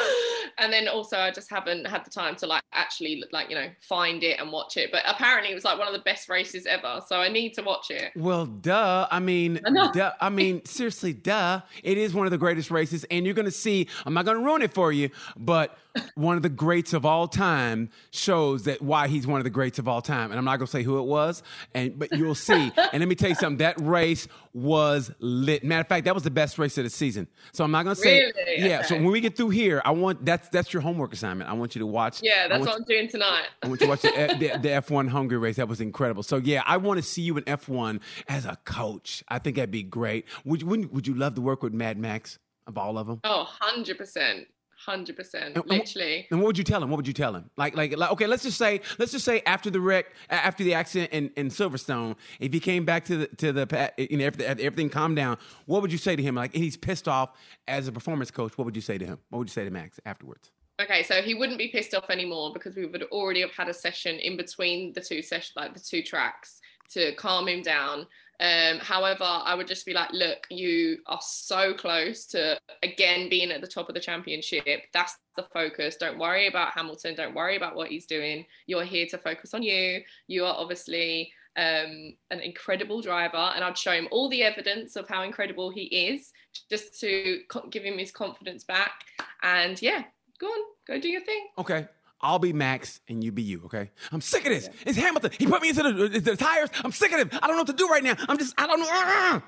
[0.58, 3.70] and then also I just haven't had the time to like actually like you know
[3.82, 4.92] find it and watch it.
[4.92, 7.62] But apparently it was like one of the best races ever so I need to
[7.62, 8.12] watch it.
[8.16, 9.08] Well duh.
[9.10, 11.62] I mean I duh, I mean seriously duh.
[11.84, 14.62] It is one of the greatest races and you're gonna see I'm not gonna ruin
[14.62, 15.78] it for you but
[16.16, 19.80] one of the greats of all time shows that why he's one of the greats
[19.80, 21.44] of all time and I'm not gonna say who it was
[21.74, 25.82] and but you'll see and let me tell you something that race was lit matter
[25.82, 28.32] of fact that was the best race of the season so I'm not gonna say
[28.36, 28.68] Really?
[28.68, 31.54] yeah so when we get through here I want that's that's your homework assignment I
[31.54, 34.02] want you to watch yeah that's want what I'm doing tonight I went to watch
[34.02, 35.56] the, the, the F1 Hungary race.
[35.58, 36.24] That was incredible.
[36.24, 39.24] So yeah, I want to see you in F1 as a coach.
[39.28, 40.26] I think that'd be great.
[40.46, 42.38] Would you, would you love to work with Mad Max
[42.68, 43.20] of all of them?
[43.24, 44.46] oh 100%
[44.88, 46.90] 100% And- and- literally And what would you tell him?
[46.90, 47.50] What would you tell him?
[47.58, 50.74] Like, like, like, okay, let's just say, let's just say after the wreck, after the
[50.74, 54.48] accident in, in Silverstone, if he came back to the to the, you know, everything,
[54.60, 56.36] everything calmed down, what would you say to him?
[56.36, 57.32] Like, he's pissed off
[57.68, 58.58] as a performance coach.
[58.58, 59.20] What would you say to him?
[59.30, 60.52] What would you say to Max afterwards?
[60.80, 63.74] Okay, so he wouldn't be pissed off anymore because we would already have had a
[63.74, 66.62] session in between the two sessions, like the two tracks,
[66.92, 68.06] to calm him down.
[68.40, 73.52] Um, however, I would just be like, look, you are so close to again being
[73.52, 74.84] at the top of the championship.
[74.94, 75.96] That's the focus.
[75.96, 77.16] Don't worry about Hamilton.
[77.16, 78.46] Don't worry about what he's doing.
[78.68, 80.02] You're here to focus on you.
[80.28, 85.08] You are obviously um, an incredible driver, and I'd show him all the evidence of
[85.08, 86.32] how incredible he is,
[86.70, 89.04] just to co- give him his confidence back.
[89.42, 90.04] And yeah,
[90.40, 91.48] go on, go do your thing.
[91.58, 91.88] Okay.
[92.22, 93.92] I'll be Max and you be you, okay?
[94.12, 94.70] I'm sick of this.
[94.86, 95.32] It's Hamilton.
[95.38, 96.70] He put me into the, the tires.
[96.84, 97.30] I'm sick of him.
[97.34, 98.16] I don't know what to do right now.
[98.28, 98.88] I'm just, I don't know.
[98.90, 99.44] Ah!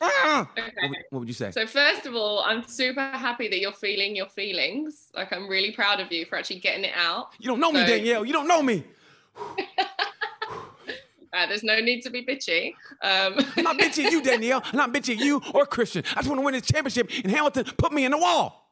[0.00, 0.50] Ah!
[0.52, 0.62] Okay.
[0.62, 1.50] What, would, what would you say?
[1.50, 5.10] So first of all, I'm super happy that you're feeling your feelings.
[5.14, 7.28] Like I'm really proud of you for actually getting it out.
[7.38, 8.24] you don't know me, Danielle.
[8.24, 8.84] You don't know me.
[11.32, 12.68] Uh, there's no need to be bitchy.
[13.02, 14.62] Um, I'm not bitching at you, Danielle.
[14.64, 16.02] I'm not bitching at you or Christian.
[16.12, 18.65] I just want to win this championship, and Hamilton put me in the wall.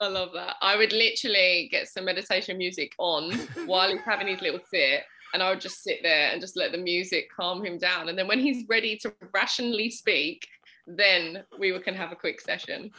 [0.00, 0.56] I love that.
[0.60, 3.32] I would literally get some meditation music on
[3.66, 6.72] while he's having his little fit, and I would just sit there and just let
[6.72, 8.08] the music calm him down.
[8.08, 10.46] And then when he's ready to rationally speak,
[10.86, 12.90] then we can have a quick session.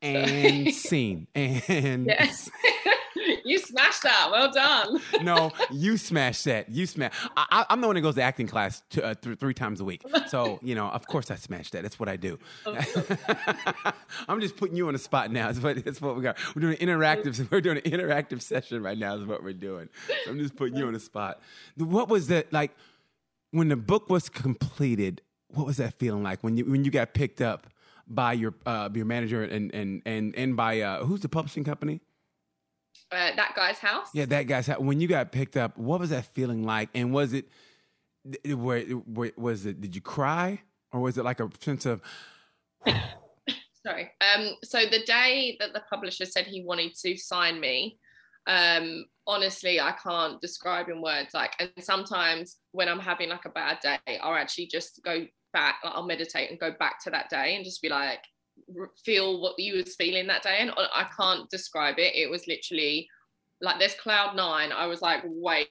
[0.00, 1.26] And scene.
[1.34, 2.50] And Yes,
[3.44, 4.28] you smashed that.
[4.30, 5.00] Well done.
[5.22, 6.68] no, you smashed that.
[6.68, 7.12] You smash.
[7.36, 10.02] I, I'm the one that goes to acting class uh, th- three times a week.
[10.28, 11.82] So you know, of course, I smashed that.
[11.82, 12.38] That's what I do.
[14.28, 15.46] I'm just putting you on the spot now.
[15.46, 16.36] That's what, that's what we got.
[16.54, 17.50] We're doing interactive.
[17.50, 19.16] We're doing an interactive session right now.
[19.16, 19.88] Is what we're doing.
[20.24, 21.40] So I'm just putting you on the spot.
[21.76, 22.72] What was that like
[23.50, 25.22] when the book was completed?
[25.48, 27.68] What was that feeling like when you when you got picked up
[28.06, 32.00] by your uh, your manager and and and and by uh, who's the publishing company?
[33.14, 34.08] Uh, that guy's house.
[34.12, 34.80] Yeah, that guy's house.
[34.80, 36.88] When you got picked up, what was that feeling like?
[36.94, 37.46] And was it,
[38.44, 39.80] where, where was it?
[39.80, 40.60] Did you cry,
[40.92, 42.02] or was it like a sense of,
[43.86, 44.10] Sorry.
[44.20, 47.98] Um, so the day that the publisher said he wanted to sign me,
[48.46, 51.34] um, honestly, I can't describe in words.
[51.34, 55.76] Like, and sometimes when I'm having like a bad day, I'll actually just go back,
[55.84, 58.20] like, I'll meditate and go back to that day and just be like,
[59.04, 60.58] feel what you was feeling that day.
[60.60, 62.14] And I can't describe it.
[62.14, 63.08] It was literally
[63.60, 64.72] like this cloud nine.
[64.72, 65.66] I was like way,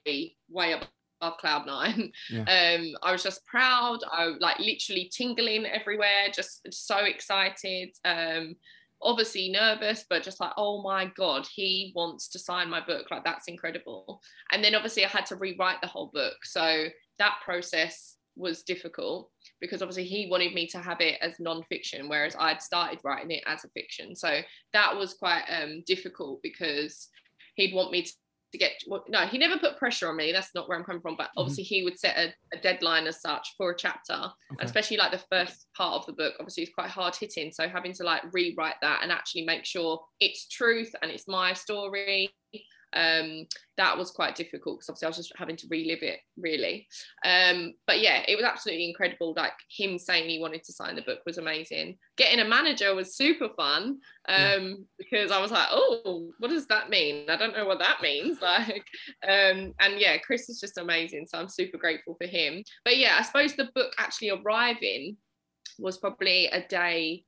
[0.50, 2.12] way above cloud nine.
[2.30, 2.44] Yeah.
[2.44, 4.00] Um, I was just proud.
[4.10, 7.90] I like literally tingling everywhere, just so excited.
[8.04, 8.56] Um,
[9.02, 13.10] obviously nervous, but just like, oh my god, he wants to sign my book.
[13.10, 14.20] Like that's incredible.
[14.52, 16.86] And then obviously I had to rewrite the whole book, so
[17.18, 19.30] that process was difficult
[19.60, 23.42] because obviously he wanted me to have it as non-fiction, whereas I'd started writing it
[23.46, 24.14] as a fiction.
[24.14, 24.40] So
[24.72, 27.08] that was quite um, difficult because
[27.56, 28.12] he'd want me to
[28.52, 31.02] to get well, no he never put pressure on me that's not where i'm coming
[31.02, 34.14] from but obviously he would set a, a deadline as such for a chapter
[34.52, 34.64] Okay.
[34.64, 37.92] especially like the first part of the book obviously it's quite hard hitting so having
[37.92, 42.32] to like rewrite that and actually make sure it's truth and it's my story
[42.94, 46.86] um that was quite difficult because obviously i was just having to relive it really.
[47.24, 49.34] Um but yeah it was absolutely incredible.
[49.36, 51.98] Like him saying he wanted to sign the book was amazing.
[52.16, 56.88] Getting a manager was super fun um because i was like oh what does that
[56.88, 57.28] mean?
[57.28, 58.38] I don't know what that means.
[58.44, 58.86] Like
[59.26, 62.62] um and yeah chris is just amazing so i'm super grateful for him.
[62.84, 65.16] But yeah i suppose the book actually arriving
[65.78, 67.24] was probably a day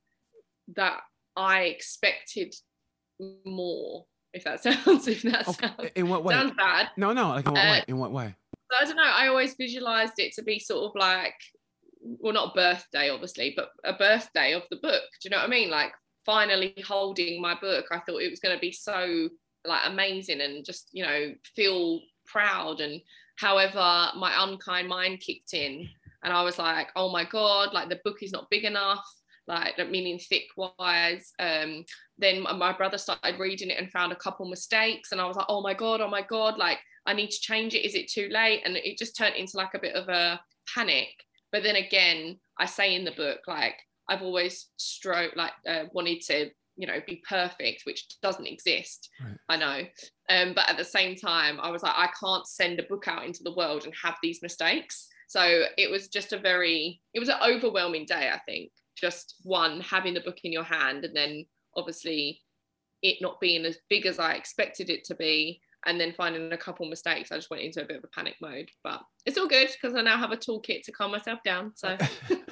[0.76, 1.00] that
[1.36, 2.54] i expected
[3.44, 6.34] more if that sounds if that okay, sounds, in what way?
[6.34, 7.28] sounds bad No, no.
[7.30, 7.84] Like in what Uh, way?
[7.88, 8.34] In what way?
[8.80, 9.02] I don't know.
[9.04, 11.34] I always visualized it to be sort of like,
[12.00, 15.02] well, not birthday, obviously, but a birthday of the book.
[15.20, 15.70] Do you know what I mean?
[15.70, 15.92] Like
[16.24, 17.86] finally holding my book.
[17.92, 19.28] I thought it was going to be so
[19.64, 22.80] like amazing and just you know feel proud.
[22.80, 23.00] And
[23.38, 25.88] however, my unkind mind kicked in,
[26.24, 29.04] and I was like, oh my god, like the book is not big enough.
[29.48, 31.32] like meaning thick wise.
[31.38, 31.84] Um,
[32.18, 35.46] then my brother started reading it and found a couple mistakes, and I was like,
[35.48, 37.84] oh my god, oh my god, like I need to change it.
[37.84, 38.62] Is it too late?
[38.64, 40.40] And it just turned into like a bit of a
[40.74, 41.08] panic.
[41.52, 43.76] But then again, I say in the book, like
[44.08, 49.08] I've always strove, like uh, wanted to, you know, be perfect, which doesn't exist.
[49.22, 49.36] Right.
[49.48, 49.82] I know.
[50.28, 53.24] Um, but at the same time, I was like, I can't send a book out
[53.24, 55.08] into the world and have these mistakes.
[55.28, 58.70] So it was just a very, it was an overwhelming day, I think.
[58.96, 61.44] Just one, having the book in your hand, and then
[61.76, 62.42] obviously
[63.02, 66.56] it not being as big as I expected it to be, and then finding a
[66.56, 68.68] couple mistakes, I just went into a bit of a panic mode.
[68.82, 71.72] But it's all good because I now have a toolkit to calm myself down.
[71.76, 71.96] So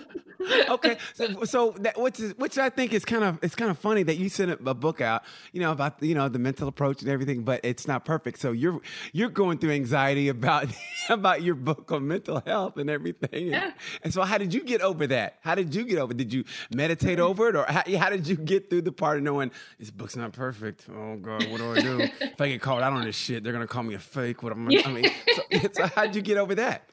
[0.69, 3.79] okay, so so that which is which I think is kind of it's kind of
[3.79, 5.23] funny that you sent a book out,
[5.53, 8.39] you know, about you know the mental approach and everything, but it's not perfect.
[8.39, 8.81] So you're
[9.13, 10.69] you're going through anxiety about
[11.09, 13.49] about your book on mental health and everything.
[13.49, 13.65] Yeah.
[13.65, 13.75] And,
[14.05, 15.39] and so how did you get over that?
[15.41, 16.15] How did you get over?
[16.15, 17.27] Did you meditate mm-hmm.
[17.27, 20.17] over it, or how, how did you get through the part of knowing this book's
[20.17, 20.87] not perfect?
[20.91, 23.45] Oh God, what do I do if I get called out on this shit?
[23.45, 24.43] They're gonna call me a fake.
[24.43, 24.83] What am I?
[24.85, 26.89] I mean, so, so how did you get over that?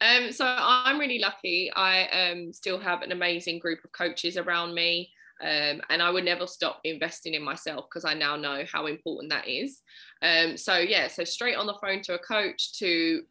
[0.00, 1.70] Um, so I'm really lucky.
[1.74, 5.10] I um, still have an amazing group of coaches around me.
[5.40, 9.30] Um, and I would never stop investing in myself because I now know how important
[9.30, 9.80] that is.
[10.22, 13.22] Um, so yeah, so straight on the phone to a coach to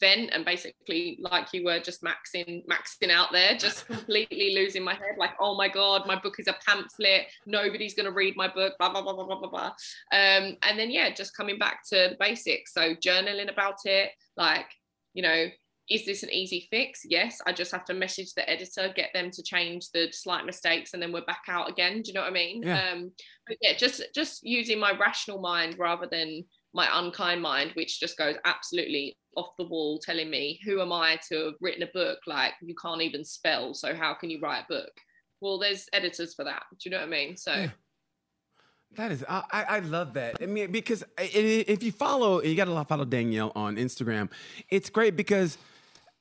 [0.00, 4.94] vent and basically, like you were, just maxing, maxing out there, just completely losing my
[4.94, 5.16] head.
[5.18, 7.26] Like, oh my god, my book is a pamphlet.
[7.44, 8.74] Nobody's gonna read my book.
[8.78, 9.72] Blah blah blah blah blah blah blah.
[10.12, 12.72] Um, and then yeah, just coming back to the basics.
[12.72, 14.66] So journaling about it, like
[15.12, 15.46] you know
[15.90, 17.00] is this an easy fix?
[17.04, 20.92] Yes, I just have to message the editor, get them to change the slight mistakes,
[20.92, 22.02] and then we're back out again.
[22.02, 22.62] Do you know what I mean?
[22.62, 22.92] Yeah.
[22.92, 23.12] Um,
[23.46, 28.18] but yeah, just just using my rational mind rather than my unkind mind, which just
[28.18, 32.18] goes absolutely off the wall, telling me who am I to have written a book
[32.26, 34.92] like you can't even spell, so how can you write a book?
[35.40, 36.64] Well, there's editors for that.
[36.72, 37.36] Do you know what I mean?
[37.36, 37.54] So.
[37.54, 37.70] Yeah.
[38.96, 40.38] That is, I, I love that.
[40.40, 44.30] I mean, because if you follow, you got to follow Danielle on Instagram.
[44.70, 45.58] It's great because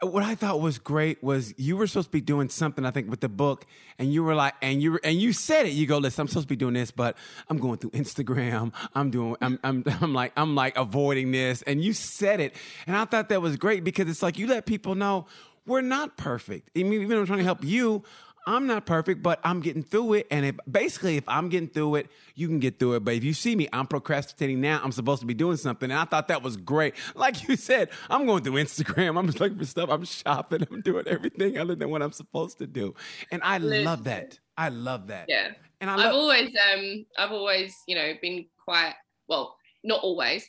[0.02, 3.10] what I thought was great was you were supposed to be doing something, I think,
[3.10, 3.66] with the book,
[3.98, 5.72] and you were like, and you were, and you said it.
[5.72, 7.18] You go, listen, I'm supposed to be doing this, but
[7.50, 8.74] I'm going through Instagram.
[8.94, 9.60] I'm doing, I'm, mm.
[9.64, 13.42] I'm, I'm like, I'm like avoiding this, and you said it, and I thought that
[13.42, 15.26] was great because it's like you let people know
[15.66, 16.70] we're not perfect.
[16.78, 18.04] I mean, even I'm trying to help you,
[18.48, 20.28] I'm not perfect, but I'm getting through it.
[20.32, 23.04] And if basically, if I'm getting through it, you can get through it.
[23.04, 24.80] But if you see me, I'm procrastinating now.
[24.82, 25.92] I'm supposed to be doing something.
[25.92, 26.96] And I thought that was great.
[27.18, 29.18] Like you said, I'm going through Instagram.
[29.18, 29.90] I'm just looking for stuff.
[29.90, 30.66] I'm shopping.
[30.72, 32.94] I'm doing everything other than what I'm supposed to do.
[33.32, 33.86] And I Listen.
[33.86, 34.40] love that.
[34.56, 35.26] I love that.
[35.28, 35.50] Yeah.
[35.82, 38.94] And I have always, um, I've always, you know, been quite
[39.28, 40.48] well, not always,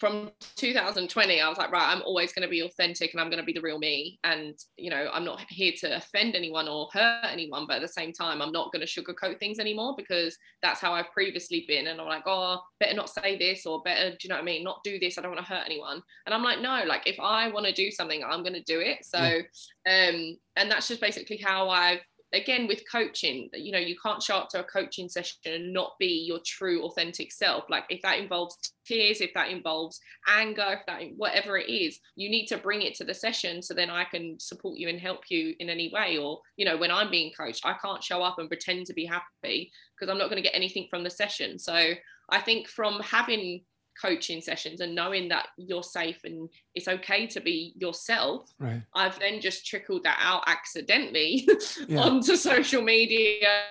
[0.00, 3.38] from 2020 i was like right i'm always going to be authentic and i'm going
[3.38, 4.18] to be the real me.
[4.24, 7.88] And you know i'm not here to offend anyone or hurt anyone but at the
[7.88, 11.86] same time i'm not going to sugarcoat things anymore because that's how i've previously been.
[11.86, 14.44] And i'm like oh better not say this or better do you know what i
[14.44, 14.64] mean?
[14.64, 15.18] Not do this.
[15.18, 16.02] I don't want to hurt anyone.
[16.24, 18.80] And i'm like no like if i want to do something i'm going to do
[18.80, 19.04] it.
[19.04, 22.00] So um and that's just basically how i've
[22.32, 25.92] again with coaching you know you can't show up to a coaching session and not
[25.98, 27.64] be your true authentic self.
[27.68, 28.56] Like if that involves
[28.86, 32.94] tears if that involves anger if that whatever it is you need to bring it
[32.94, 36.18] to the session so then i can support you and help you in any way.
[36.18, 39.06] Or you know when i'm being coached i can't show up and pretend to be
[39.06, 41.58] happy because i'm not going to get anything from the session.
[41.58, 41.92] So
[42.30, 43.62] i think from having
[44.00, 48.82] coaching sessions and knowing that you're safe and it's okay to be yourself right.
[48.94, 51.48] i've then just trickled that out accidentally
[51.88, 52.00] yeah.
[52.00, 53.62] onto social media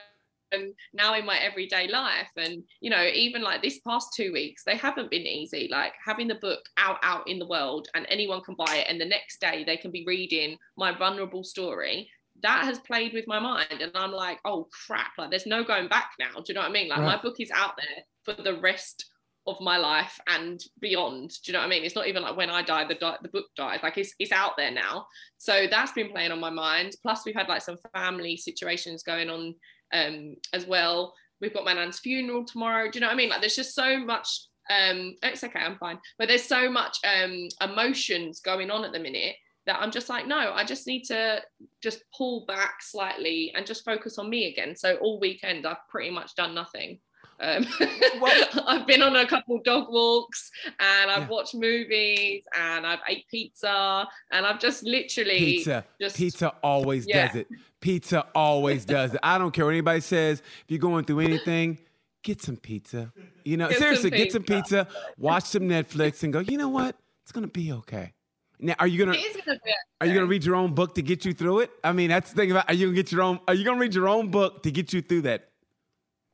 [0.51, 4.63] and now in my everyday life and you know even like this past two weeks
[4.63, 8.41] they haven't been easy like having the book out out in the world and anyone
[8.41, 12.09] can buy it and the next day they can be reading my vulnerable story
[12.41, 15.87] that has played with my mind and i'm like oh crap like there's no going
[15.87, 17.17] back now do you know what i mean like right.
[17.17, 19.05] my book is out there for the rest
[19.49, 21.29] of my life and beyond.
[21.29, 21.83] Do you know what I mean?
[21.83, 23.81] It's not even like when I die, the di- the book died.
[23.83, 25.07] Like it's it's out there now.
[25.37, 26.93] So that's been playing on my mind.
[27.01, 29.55] Plus, we've had like some family situations going on
[29.93, 31.13] um, as well.
[31.41, 32.89] We've got my nan's funeral tomorrow.
[32.89, 33.29] Do you know what I mean?
[33.29, 34.45] Like there's just so much.
[34.69, 35.99] Um, it's okay, I'm fine.
[36.17, 39.35] But there's so much um, emotions going on at the minute
[39.65, 41.41] that I'm just like, no, I just need to
[41.81, 44.75] just pull back slightly and just focus on me again.
[44.75, 46.99] So all weekend, I've pretty much done nothing.
[47.41, 47.65] Um,
[48.67, 51.27] I've been on a couple dog walks and I've yeah.
[51.27, 55.85] watched movies and I've ate pizza and I've just literally pizza.
[56.01, 57.27] Just, pizza always yeah.
[57.27, 57.47] does it.
[57.79, 59.19] Pizza always does it.
[59.23, 60.39] I don't care what anybody says.
[60.39, 61.79] If you're going through anything,
[62.23, 63.11] get some pizza.
[63.45, 64.87] You know, get seriously, get some pizza,
[65.17, 66.39] watch some Netflix, and go.
[66.39, 66.97] You know what?
[67.23, 68.13] It's gonna be okay.
[68.59, 69.71] Now, are you gonna gonna be.
[70.01, 71.71] are you gonna read your own book to get you through it?
[71.83, 72.69] I mean, that's the thing about.
[72.69, 73.39] Are you gonna get your own?
[73.47, 75.48] Are you gonna read your own book to get you through that?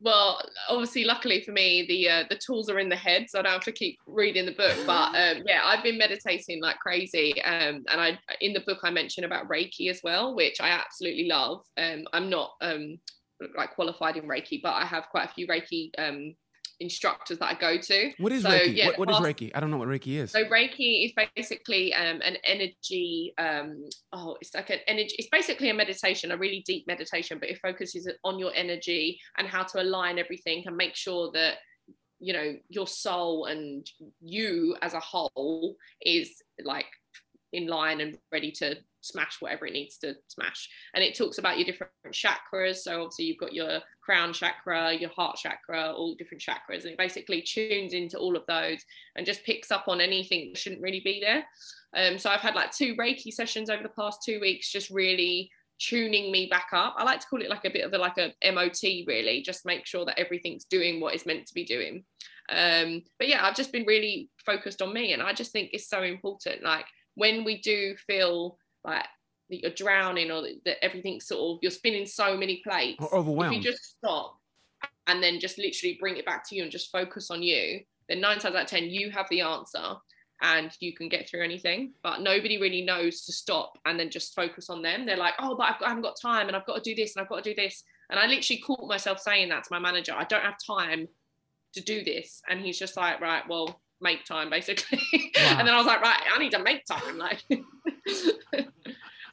[0.02, 3.44] Well, obviously, luckily for me, the uh, the tools are in the head, so I
[3.44, 4.76] don't have to keep reading the book.
[4.86, 8.92] But um, yeah, I've been meditating like crazy, um, and I in the book I
[8.92, 11.62] mentioned about Reiki as well, which I absolutely love.
[11.78, 12.98] Um, I'm not um,
[13.58, 16.36] like qualified in Reiki, but I have quite a few Reiki um,
[16.80, 18.12] instructors that I go to.
[18.20, 18.76] What is So, Reiki?
[18.76, 19.52] yeah, what, what is past- Reiki?
[19.56, 20.32] I don't know what Reiki is.
[20.32, 23.34] So Reiki is basically um, an energy.
[23.38, 25.16] Um, oh, it's like an energy.
[25.18, 29.48] It's basically a meditation, a really deep meditation, but it focuses on your energy and
[29.48, 31.56] how to align everything and make sure that
[32.20, 33.86] you know your soul and
[34.22, 36.86] you as a whole is like
[37.56, 40.70] in line and ready to smash whatever it needs to smash.
[40.94, 42.78] And it talks about your different chakras.
[42.78, 46.98] So obviously you've got your crown chakra, your heart chakra, all different chakras, and it
[46.98, 48.80] basically tunes into all of those
[49.16, 51.46] and just picks up on anything that shouldn't really be there.
[51.96, 55.50] Um, so I've had like two Reiki sessions over the past two weeks, just really
[55.80, 56.96] tuning me back up.
[56.98, 59.66] I like to call it like a bit of a like a MOT really, just
[59.66, 62.04] make sure that everything's doing what it's meant to be doing.
[62.50, 65.90] Um, but yeah, I've just been really focused on me, and I just think it's
[65.90, 66.64] so important.
[66.64, 66.86] Like
[67.16, 69.06] when we do feel like
[69.50, 73.46] that you're drowning or that, that everything's sort of you're spinning so many plates, Or
[73.48, 74.38] if you just stop
[75.08, 78.22] and then just literally bring it back to you and just focus on you, then
[78.22, 79.96] nine times out of ten you have the answer
[80.42, 81.94] and you can get through anything.
[82.04, 85.06] But nobody really knows to stop and then just focus on them.
[85.06, 86.96] They're like, oh, but I've got, I haven't got time and I've got to do
[86.96, 87.84] this and I've got to do this.
[88.10, 90.14] And I literally caught myself saying that to my manager.
[90.14, 91.08] I don't have time
[91.74, 92.42] to do this.
[92.50, 95.00] And he's just like, right, well, make time basically.
[95.38, 95.58] Wow.
[95.60, 97.18] and then I was like, right, I need to make time.
[97.18, 97.44] Like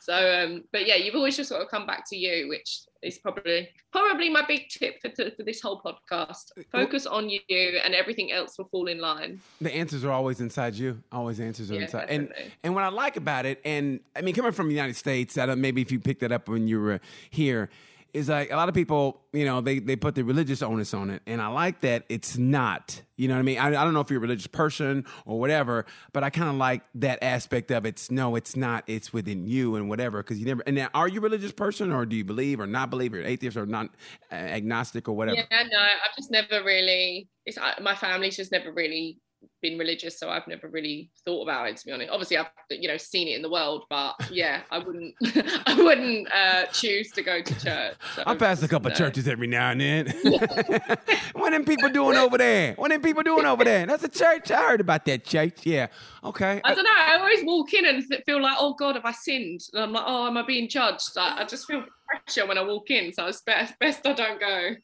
[0.01, 3.19] so um, but yeah, you've always just sort of come back to you, which is
[3.19, 6.51] probably probably my big tip for, for this whole podcast.
[6.71, 7.41] Focus on you
[7.85, 9.41] and everything else will fall in line.
[9.61, 11.03] the answers are always inside you.
[11.13, 12.07] Always answers are Yeah, inside.
[12.11, 12.33] And
[12.63, 15.47] and what I like about it, and I mean, coming from the United States, I
[15.47, 17.01] don't, maybe if you picked that up when you were
[17.31, 17.71] here,
[18.15, 21.11] is like a lot of people, you know, they they put the religious onus on
[21.11, 23.01] it, and I like that it's not.
[23.17, 23.59] You know what I mean?
[23.59, 26.57] I, I don't know if you're a religious person or whatever, but I kind of
[26.57, 28.85] like that aspect of it's no, it's not.
[28.87, 30.23] It's within you and whatever.
[30.23, 30.63] Because you never.
[30.67, 33.23] And now, are you a religious person, or do you believe or not believe, or
[33.23, 33.89] atheist or not
[34.31, 35.37] agnostic or whatever?
[35.37, 37.29] Yeah, no, I've just never really.
[37.47, 39.19] It's my family's just never really
[39.61, 41.77] been religious, so I've never really thought about it.
[41.79, 44.79] To be honest, obviously I've you know seen it in the world, but yeah, I
[44.79, 45.15] wouldn't.
[45.67, 47.95] I wouldn't uh, choose to go to church.
[48.15, 48.97] So I pass a couple no.
[48.97, 50.07] churches every now and then.
[51.33, 52.75] what them people doing over there?
[52.75, 53.87] What them people doing over there?
[53.87, 54.51] That's a church.
[54.51, 55.65] I heard about that church.
[55.65, 55.89] Yeah.
[56.25, 56.61] Okay.
[56.65, 56.91] I don't know.
[56.97, 59.61] I always walk in and feel like, oh God, have I sinned?
[59.73, 61.17] And I'm like, oh, am I being judged?
[61.17, 64.41] Like, I just feel pressure when I walk in, so it's best, best I don't
[64.41, 64.77] go.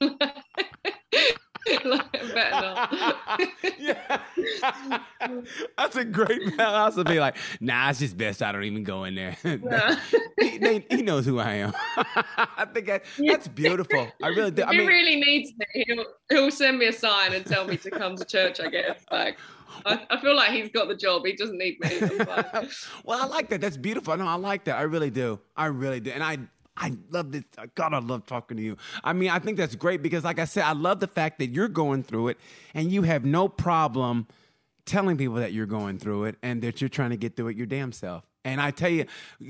[1.84, 3.40] like, better not.
[3.78, 4.20] yeah.
[5.76, 7.18] That's a great philosophy.
[7.20, 9.36] Like, nah, it's just best I don't even go in there.
[9.44, 9.98] Yeah.
[10.40, 11.72] he, they- he knows who I am.
[11.96, 14.09] I think that, that's beautiful.
[14.22, 14.62] I really do.
[14.62, 17.76] If I he really needs me, he'll, he'll send me a sign and tell me
[17.78, 18.61] to come to church.
[18.61, 19.04] I guess.
[19.11, 19.36] Like,
[19.84, 21.24] I, I feel like he's got the job.
[21.26, 22.00] He doesn't need me.
[23.04, 23.61] Well, I like that.
[23.61, 24.16] That's beautiful.
[24.16, 24.76] No, I like that.
[24.78, 25.40] I really do.
[25.56, 26.11] I really do.
[26.11, 26.38] And I
[26.79, 27.45] I love this.
[27.57, 28.76] Uh, God, I love talking to you.
[29.03, 31.49] I mean, I think that's great because, like I said, I love the fact that
[31.49, 32.39] you're going through it
[32.72, 34.29] and you have no problem
[34.87, 37.57] telling people that you're going through it and that you're trying to get through it
[37.57, 38.24] your damn self.
[38.45, 39.05] And I tell you,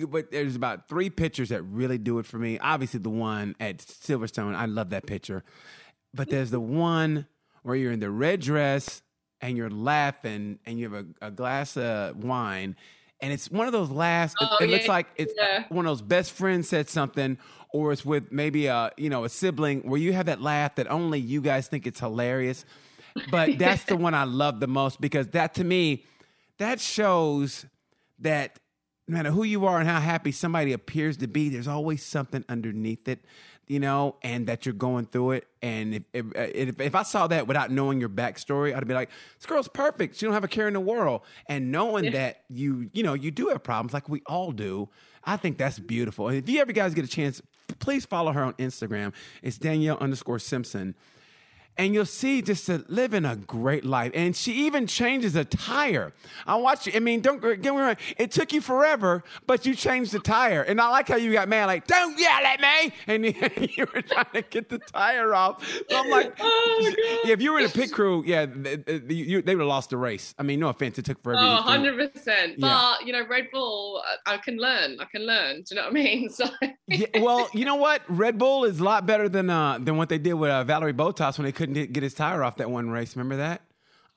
[0.09, 2.59] but there's about three pictures that really do it for me.
[2.59, 5.45] Obviously, the one at Silverstone, I love that picture.
[6.15, 7.27] But there's the one
[7.63, 9.03] where you're in the red dress
[9.41, 12.75] and you're laughing and you have a, a glass of wine.
[13.21, 15.65] And it's one of those last, it- Oh, it, looks yeah, like it's uh, yeah.
[15.71, 17.37] one of those best friends said something,
[17.73, 20.91] or it's with maybe a, you know, a sibling where you have that laugh that
[20.91, 22.65] only you guys think it's hilarious.
[23.31, 26.05] But that's the one I love the most because that to me,
[26.59, 27.67] that shows
[28.21, 28.59] that
[29.09, 32.45] no matter who you are and how happy somebody appears to be, there's always something
[32.49, 33.25] underneath it,
[33.69, 35.47] you know, and that you're going through it.
[35.63, 38.95] And if if, uh, if, if I saw that without knowing your backstory, I'd be
[38.95, 40.17] like, this girl's perfect.
[40.17, 41.23] She don't have a care in the world.
[41.47, 44.89] And knowing that you, you know, you do have problems like we all do,
[45.25, 46.29] I think that's beautiful.
[46.29, 47.43] And if you ever guys get a chance,
[47.79, 49.13] please follow her on Instagram.
[49.43, 50.95] It's Danielle underscore Simpson
[51.79, 54.13] and you'll see just to living a great life.
[54.15, 56.13] And she even changes a tire.
[56.47, 56.87] I watch.
[56.87, 56.93] You.
[56.97, 57.97] I mean, don't get me wrong.
[58.19, 60.63] It took you forever, but you changed the tire.
[60.63, 63.25] And I like how you got mad, like, "Don't yell at me!" And
[63.77, 65.65] you were trying to get the tire off.
[65.89, 66.93] So I'm like, Oh,
[67.25, 69.91] yeah, if you were in a pit crew, yeah, th- th- they would have lost
[69.91, 70.35] the race.
[70.39, 71.41] I mean, no offense, it took forever.
[71.43, 72.27] Oh, 100%.
[72.27, 72.53] Yeah.
[72.59, 74.99] But, you know, Red Bull, I can learn.
[75.01, 75.63] I can learn.
[75.63, 76.31] Do you know what I mean?
[76.31, 76.49] So,
[76.89, 78.03] yeah, well, you know what?
[78.09, 80.93] Red Bull is a lot better than uh, than what they did with uh, Valerie
[80.93, 83.15] Bottas when they couldn't get get his tire off that one race.
[83.17, 83.63] Remember that?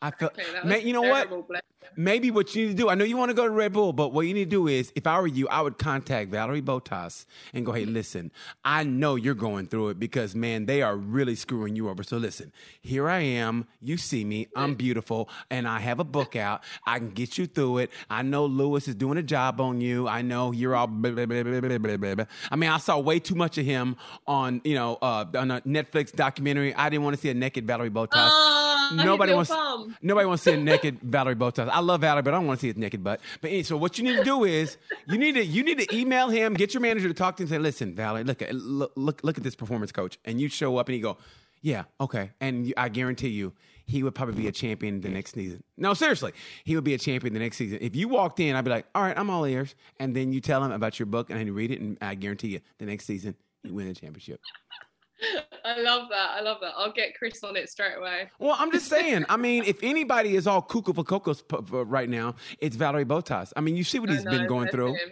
[0.01, 1.27] I felt, Okay, man, you know what?
[1.27, 1.61] terrible, bless
[1.95, 3.91] Maybe what you need to do, I know you want to go to Red Bull,
[3.93, 6.61] but what you need to do is, if I were you, I would contact Valerie
[6.61, 8.31] Bottas and go, hey, listen,
[8.63, 12.03] I know you're going through it because, man, they are really screwing you over.
[12.03, 13.67] So listen, here I am.
[13.81, 14.47] You see me.
[14.55, 16.63] I'm beautiful and I have a book out.
[16.85, 17.91] I can get you through it.
[18.09, 20.07] I know Lewis is doing a job on you.
[20.07, 22.25] I know you're all blah, blah, blah.
[22.51, 23.97] I mean, I saw way too much of him
[24.27, 26.73] on, you know, uh, on a Netflix documentary.
[26.73, 28.09] I didn't want to see a naked Valerie Bottas.
[28.13, 29.49] Ah, Nobody wants.
[29.49, 29.95] bum.
[30.01, 31.69] Nobody wants to see a naked Valerie Bottas.
[31.69, 33.21] I love Valerie, but I don't want to see his naked butt.
[33.41, 34.77] But anyway, so what you need to do is
[35.07, 37.45] you need to you need to email him, get your manager to talk to him,
[37.45, 40.39] and say, "Listen, Valerie, look uh, at look look, look at this performance coach," and
[40.39, 41.17] you show up and you go,
[41.61, 43.53] "Yeah, okay," and you, I guarantee you.
[43.87, 45.63] He would probably be a champion the next season.
[45.75, 46.31] No, seriously,
[46.63, 47.79] he would be a champion the next season.
[47.81, 50.39] If you walked in, I'd be like, "All right, I'm all ears," and then you
[50.39, 53.05] tell him about your book, and he read it, and I guarantee you, the next
[53.05, 54.39] season you win the championship.
[55.65, 56.31] I love that.
[56.31, 56.73] I love that.
[56.75, 58.29] I'll get Chris on it straight away.
[58.39, 59.25] Well, I'm just saying.
[59.29, 63.53] I mean, if anybody is all cuckoo for cocos right now, it's Valerie Bottas.
[63.55, 64.93] I mean, you see what he's been going through.
[64.93, 65.11] him.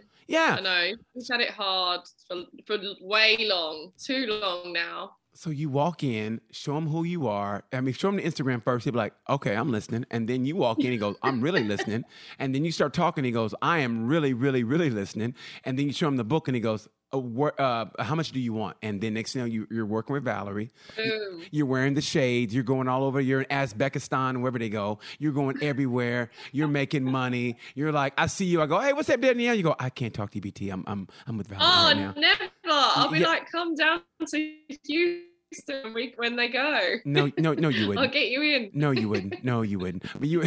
[0.59, 0.97] I know.
[1.13, 5.11] He's had it hard for, for way long, too long now.
[5.41, 7.63] So you walk in, show him who you are.
[7.71, 8.83] I mean, show him the Instagram first.
[8.83, 11.63] He'll be like, "Okay, I'm listening." And then you walk in, he goes, "I'm really
[11.63, 12.03] listening."
[12.39, 13.23] And then you start talking.
[13.23, 16.49] He goes, "I am really, really, really listening." And then you show him the book,
[16.49, 19.43] and he goes, uh, where, uh, "How much do you want?" And then next thing
[19.43, 20.71] you know, you, you're working with Valtteri.
[20.97, 21.43] Boom.
[21.51, 22.53] You're wearing the shades.
[22.53, 23.21] You're going all over.
[23.21, 24.99] You're in Uzbekistan, wherever they go.
[25.19, 26.31] You're going everywhere.
[26.51, 27.55] You're making money.
[27.75, 28.61] You're like, I see you.
[28.61, 29.55] I go, hey, what's up, Danielle?
[29.55, 30.69] You go, I can't talk to you, BT.
[30.69, 32.13] I'm, I'm, I'm with Valtteri Oh, right now.
[32.17, 32.43] never.
[32.69, 33.27] I'll be Yeah.
[33.27, 34.37] like, come down to
[34.85, 35.23] Houston
[35.93, 36.95] week when they go.
[37.05, 38.05] No, no, no, you wouldn't.
[38.05, 38.71] I'll get you in.
[38.73, 39.43] No, you wouldn't.
[39.43, 40.03] No, you wouldn't.
[40.19, 40.43] But you.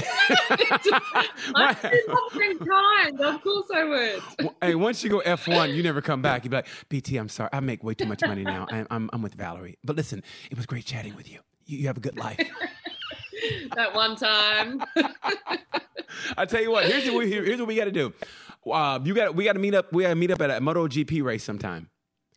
[1.55, 1.77] I'm
[2.39, 3.21] been kind.
[3.21, 4.51] Of course I would.
[4.61, 6.45] hey, once you go F1, you never come back.
[6.45, 7.51] You'd be like, BT, I'm sorry.
[7.53, 8.67] I make way too much money now.
[8.71, 9.77] I'm, I'm, I'm with Valtteri.
[9.85, 11.41] But listen, it was great chatting with you.
[11.67, 12.39] You, you have a good life.
[13.75, 14.83] that one time.
[16.37, 16.85] I tell you what.
[16.87, 18.13] Here's what we, here's what we got to do.
[18.71, 19.93] Uh, you got we got to meet up.
[19.93, 21.89] We got to meet up at a MotoGP race sometime.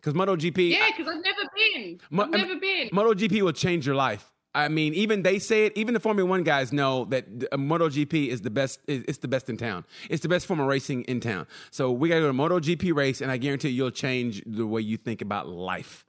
[0.06, 2.00] Because MotoGP, Yeah, because I've never been.
[2.12, 2.90] Mo- I've never been.
[2.90, 4.32] MotoGP will change your life.
[4.54, 5.74] I mean, even they say it.
[5.76, 8.80] Even the Formula One guys know that uh, MotoGP is the best.
[8.88, 9.84] It's the best in town.
[10.10, 11.48] It's the best form of racing in town.
[11.72, 14.68] So we got to go to a MotoGP race, and I guarantee you'll change the
[14.68, 16.06] way you think about life.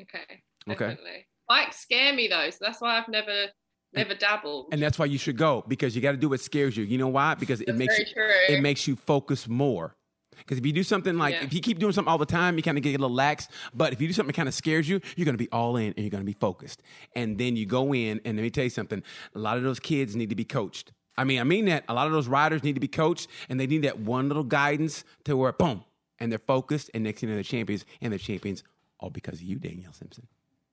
[0.00, 0.42] Okay.
[0.70, 0.78] Okay.
[0.78, 1.26] Definitely.
[1.48, 3.46] Bikes scare me though, so that's why I've never
[3.92, 4.68] never dabbled.
[4.70, 6.84] And that's why you should go because you got to do what scares you.
[6.84, 7.34] You know why?
[7.34, 8.30] Because it That's makes you true.
[8.48, 9.96] it makes you focus more.
[10.38, 11.44] Because if you do something like Yeah.
[11.44, 13.48] if you keep doing something all the time, you kind of get a little lax.
[13.74, 15.76] But if you do something that kind of scares you, you're going to be all
[15.76, 16.82] in and you're going to be focused.
[17.14, 19.02] And then you go in, and let me tell you something:
[19.34, 20.92] a lot of those kids need to be coached.
[21.16, 23.58] I mean, I mean that a lot of those riders need to be coached, and
[23.58, 25.84] they need that one little guidance to where boom,
[26.20, 28.62] and they're focused, and next thing you know, they're champions, and they're champions
[29.00, 30.26] all because of you, Danielle Simpson.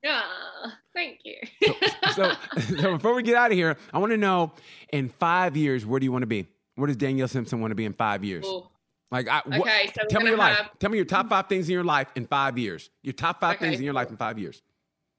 [0.03, 0.21] Yeah.
[0.93, 1.35] Thank you.
[2.13, 2.31] so,
[2.77, 4.53] so before we get out of here, I want to know
[4.93, 6.47] in five years, where do you want to be?
[6.75, 8.43] Where does Danielle Simpson want to be in five years?
[8.43, 8.71] Cool.
[9.11, 10.69] Like, I, what- Okay, so tell me your gonna life.
[10.79, 12.89] Tell me your top five things in your life in five years.
[13.03, 14.61] Your top five Okay, things in your life in five years.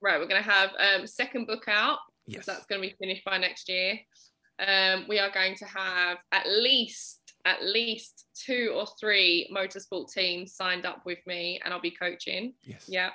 [0.01, 1.99] Right, we're gonna have um second book out.
[2.27, 2.45] Yes.
[2.47, 3.99] That's gonna be finished by next year.
[4.59, 10.55] Um, we are going to have at least at least two or three motorsport teams
[10.55, 12.55] signed up with me, and I'll be coaching.
[12.65, 12.89] Yes.
[12.89, 13.11] Yeah.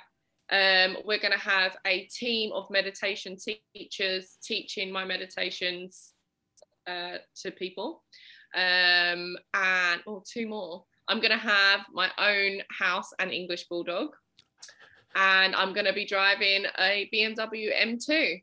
[0.50, 3.36] Um, we're going to have a team of meditation
[3.74, 6.12] teachers teaching my meditations
[6.86, 8.04] uh, to people.
[8.54, 10.84] Um, and oh, two more.
[11.08, 14.10] I'm to have my own house and English bulldog.
[15.14, 18.42] And I'm to be driving a BMW M2.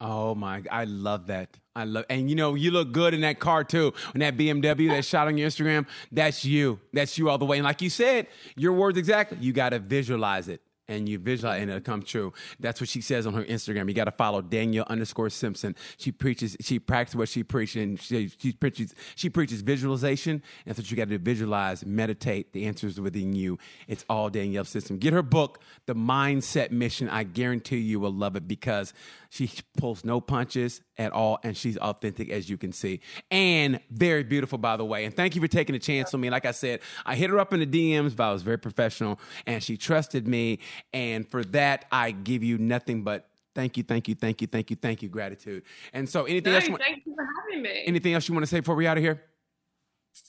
[0.00, 0.62] Oh my!
[0.70, 1.56] I love that.
[1.76, 3.94] I love, and you know, you look good in that car too.
[4.12, 6.80] In that BMW that shot on your Instagram, that's you.
[6.92, 7.58] That's you all the way.
[7.58, 8.26] And like you said,
[8.56, 9.38] your words exactly.
[9.40, 10.60] You got to visualize it.
[10.86, 12.32] And you visualize and it'll come true.
[12.60, 13.88] That's what she says on her Instagram.
[13.88, 15.74] You got to follow Danielle underscore Simpson.
[15.96, 20.42] She preaches, she practices what she preaches, and she, she preaches, she preaches visualization.
[20.66, 21.18] That's what you got to.
[21.18, 22.52] Visualize, meditate.
[22.52, 23.58] The answers within you.
[23.88, 24.98] It's all Danielle Simpson.
[24.98, 27.08] Get her book, The Mindset Mission.
[27.08, 28.92] I guarantee you will love it because
[29.30, 34.22] she pulls no punches at all, and she's authentic as you can see, and very
[34.22, 35.04] beautiful, by the way.
[35.04, 36.30] And thank you for taking a chance on me.
[36.30, 39.18] Like I said, I hit her up in the DMs, but I was very professional,
[39.44, 40.60] and she trusted me,
[40.92, 44.70] and for that, I give you nothing but thank you, thank you, thank you, thank
[44.70, 45.62] you, thank you, gratitude.
[45.92, 46.64] And so, anything No, else?
[46.66, 47.84] you want- thank you for having me.
[47.86, 49.24] anything else you want to say before we out of here?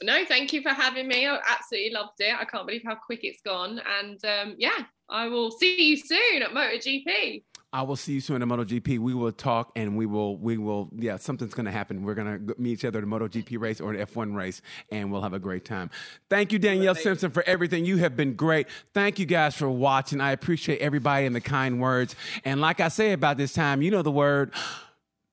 [0.02, 1.28] no, thank you for having me.
[1.28, 2.34] I absolutely loved it.
[2.36, 3.80] I can't believe how quick it's gone.
[4.00, 7.44] And um, yeah, I will see you soon at MotoGP.
[7.76, 9.00] I will see you soon at MotoGP.
[9.00, 12.04] We will talk and we will, we will, yeah, something's going to happen.
[12.04, 14.62] We're going to meet each other at a MotoGP race or an F1 race
[14.92, 15.90] and we'll have a great time.
[16.30, 17.04] Thank you, Danielle Right.
[17.04, 17.84] Simpson, for everything.
[17.84, 18.68] You have been great.
[18.94, 20.22] Thank you guys for watching.
[20.22, 22.16] I appreciate everybody and the kind words.
[22.46, 24.54] And like I say about this time, you know the word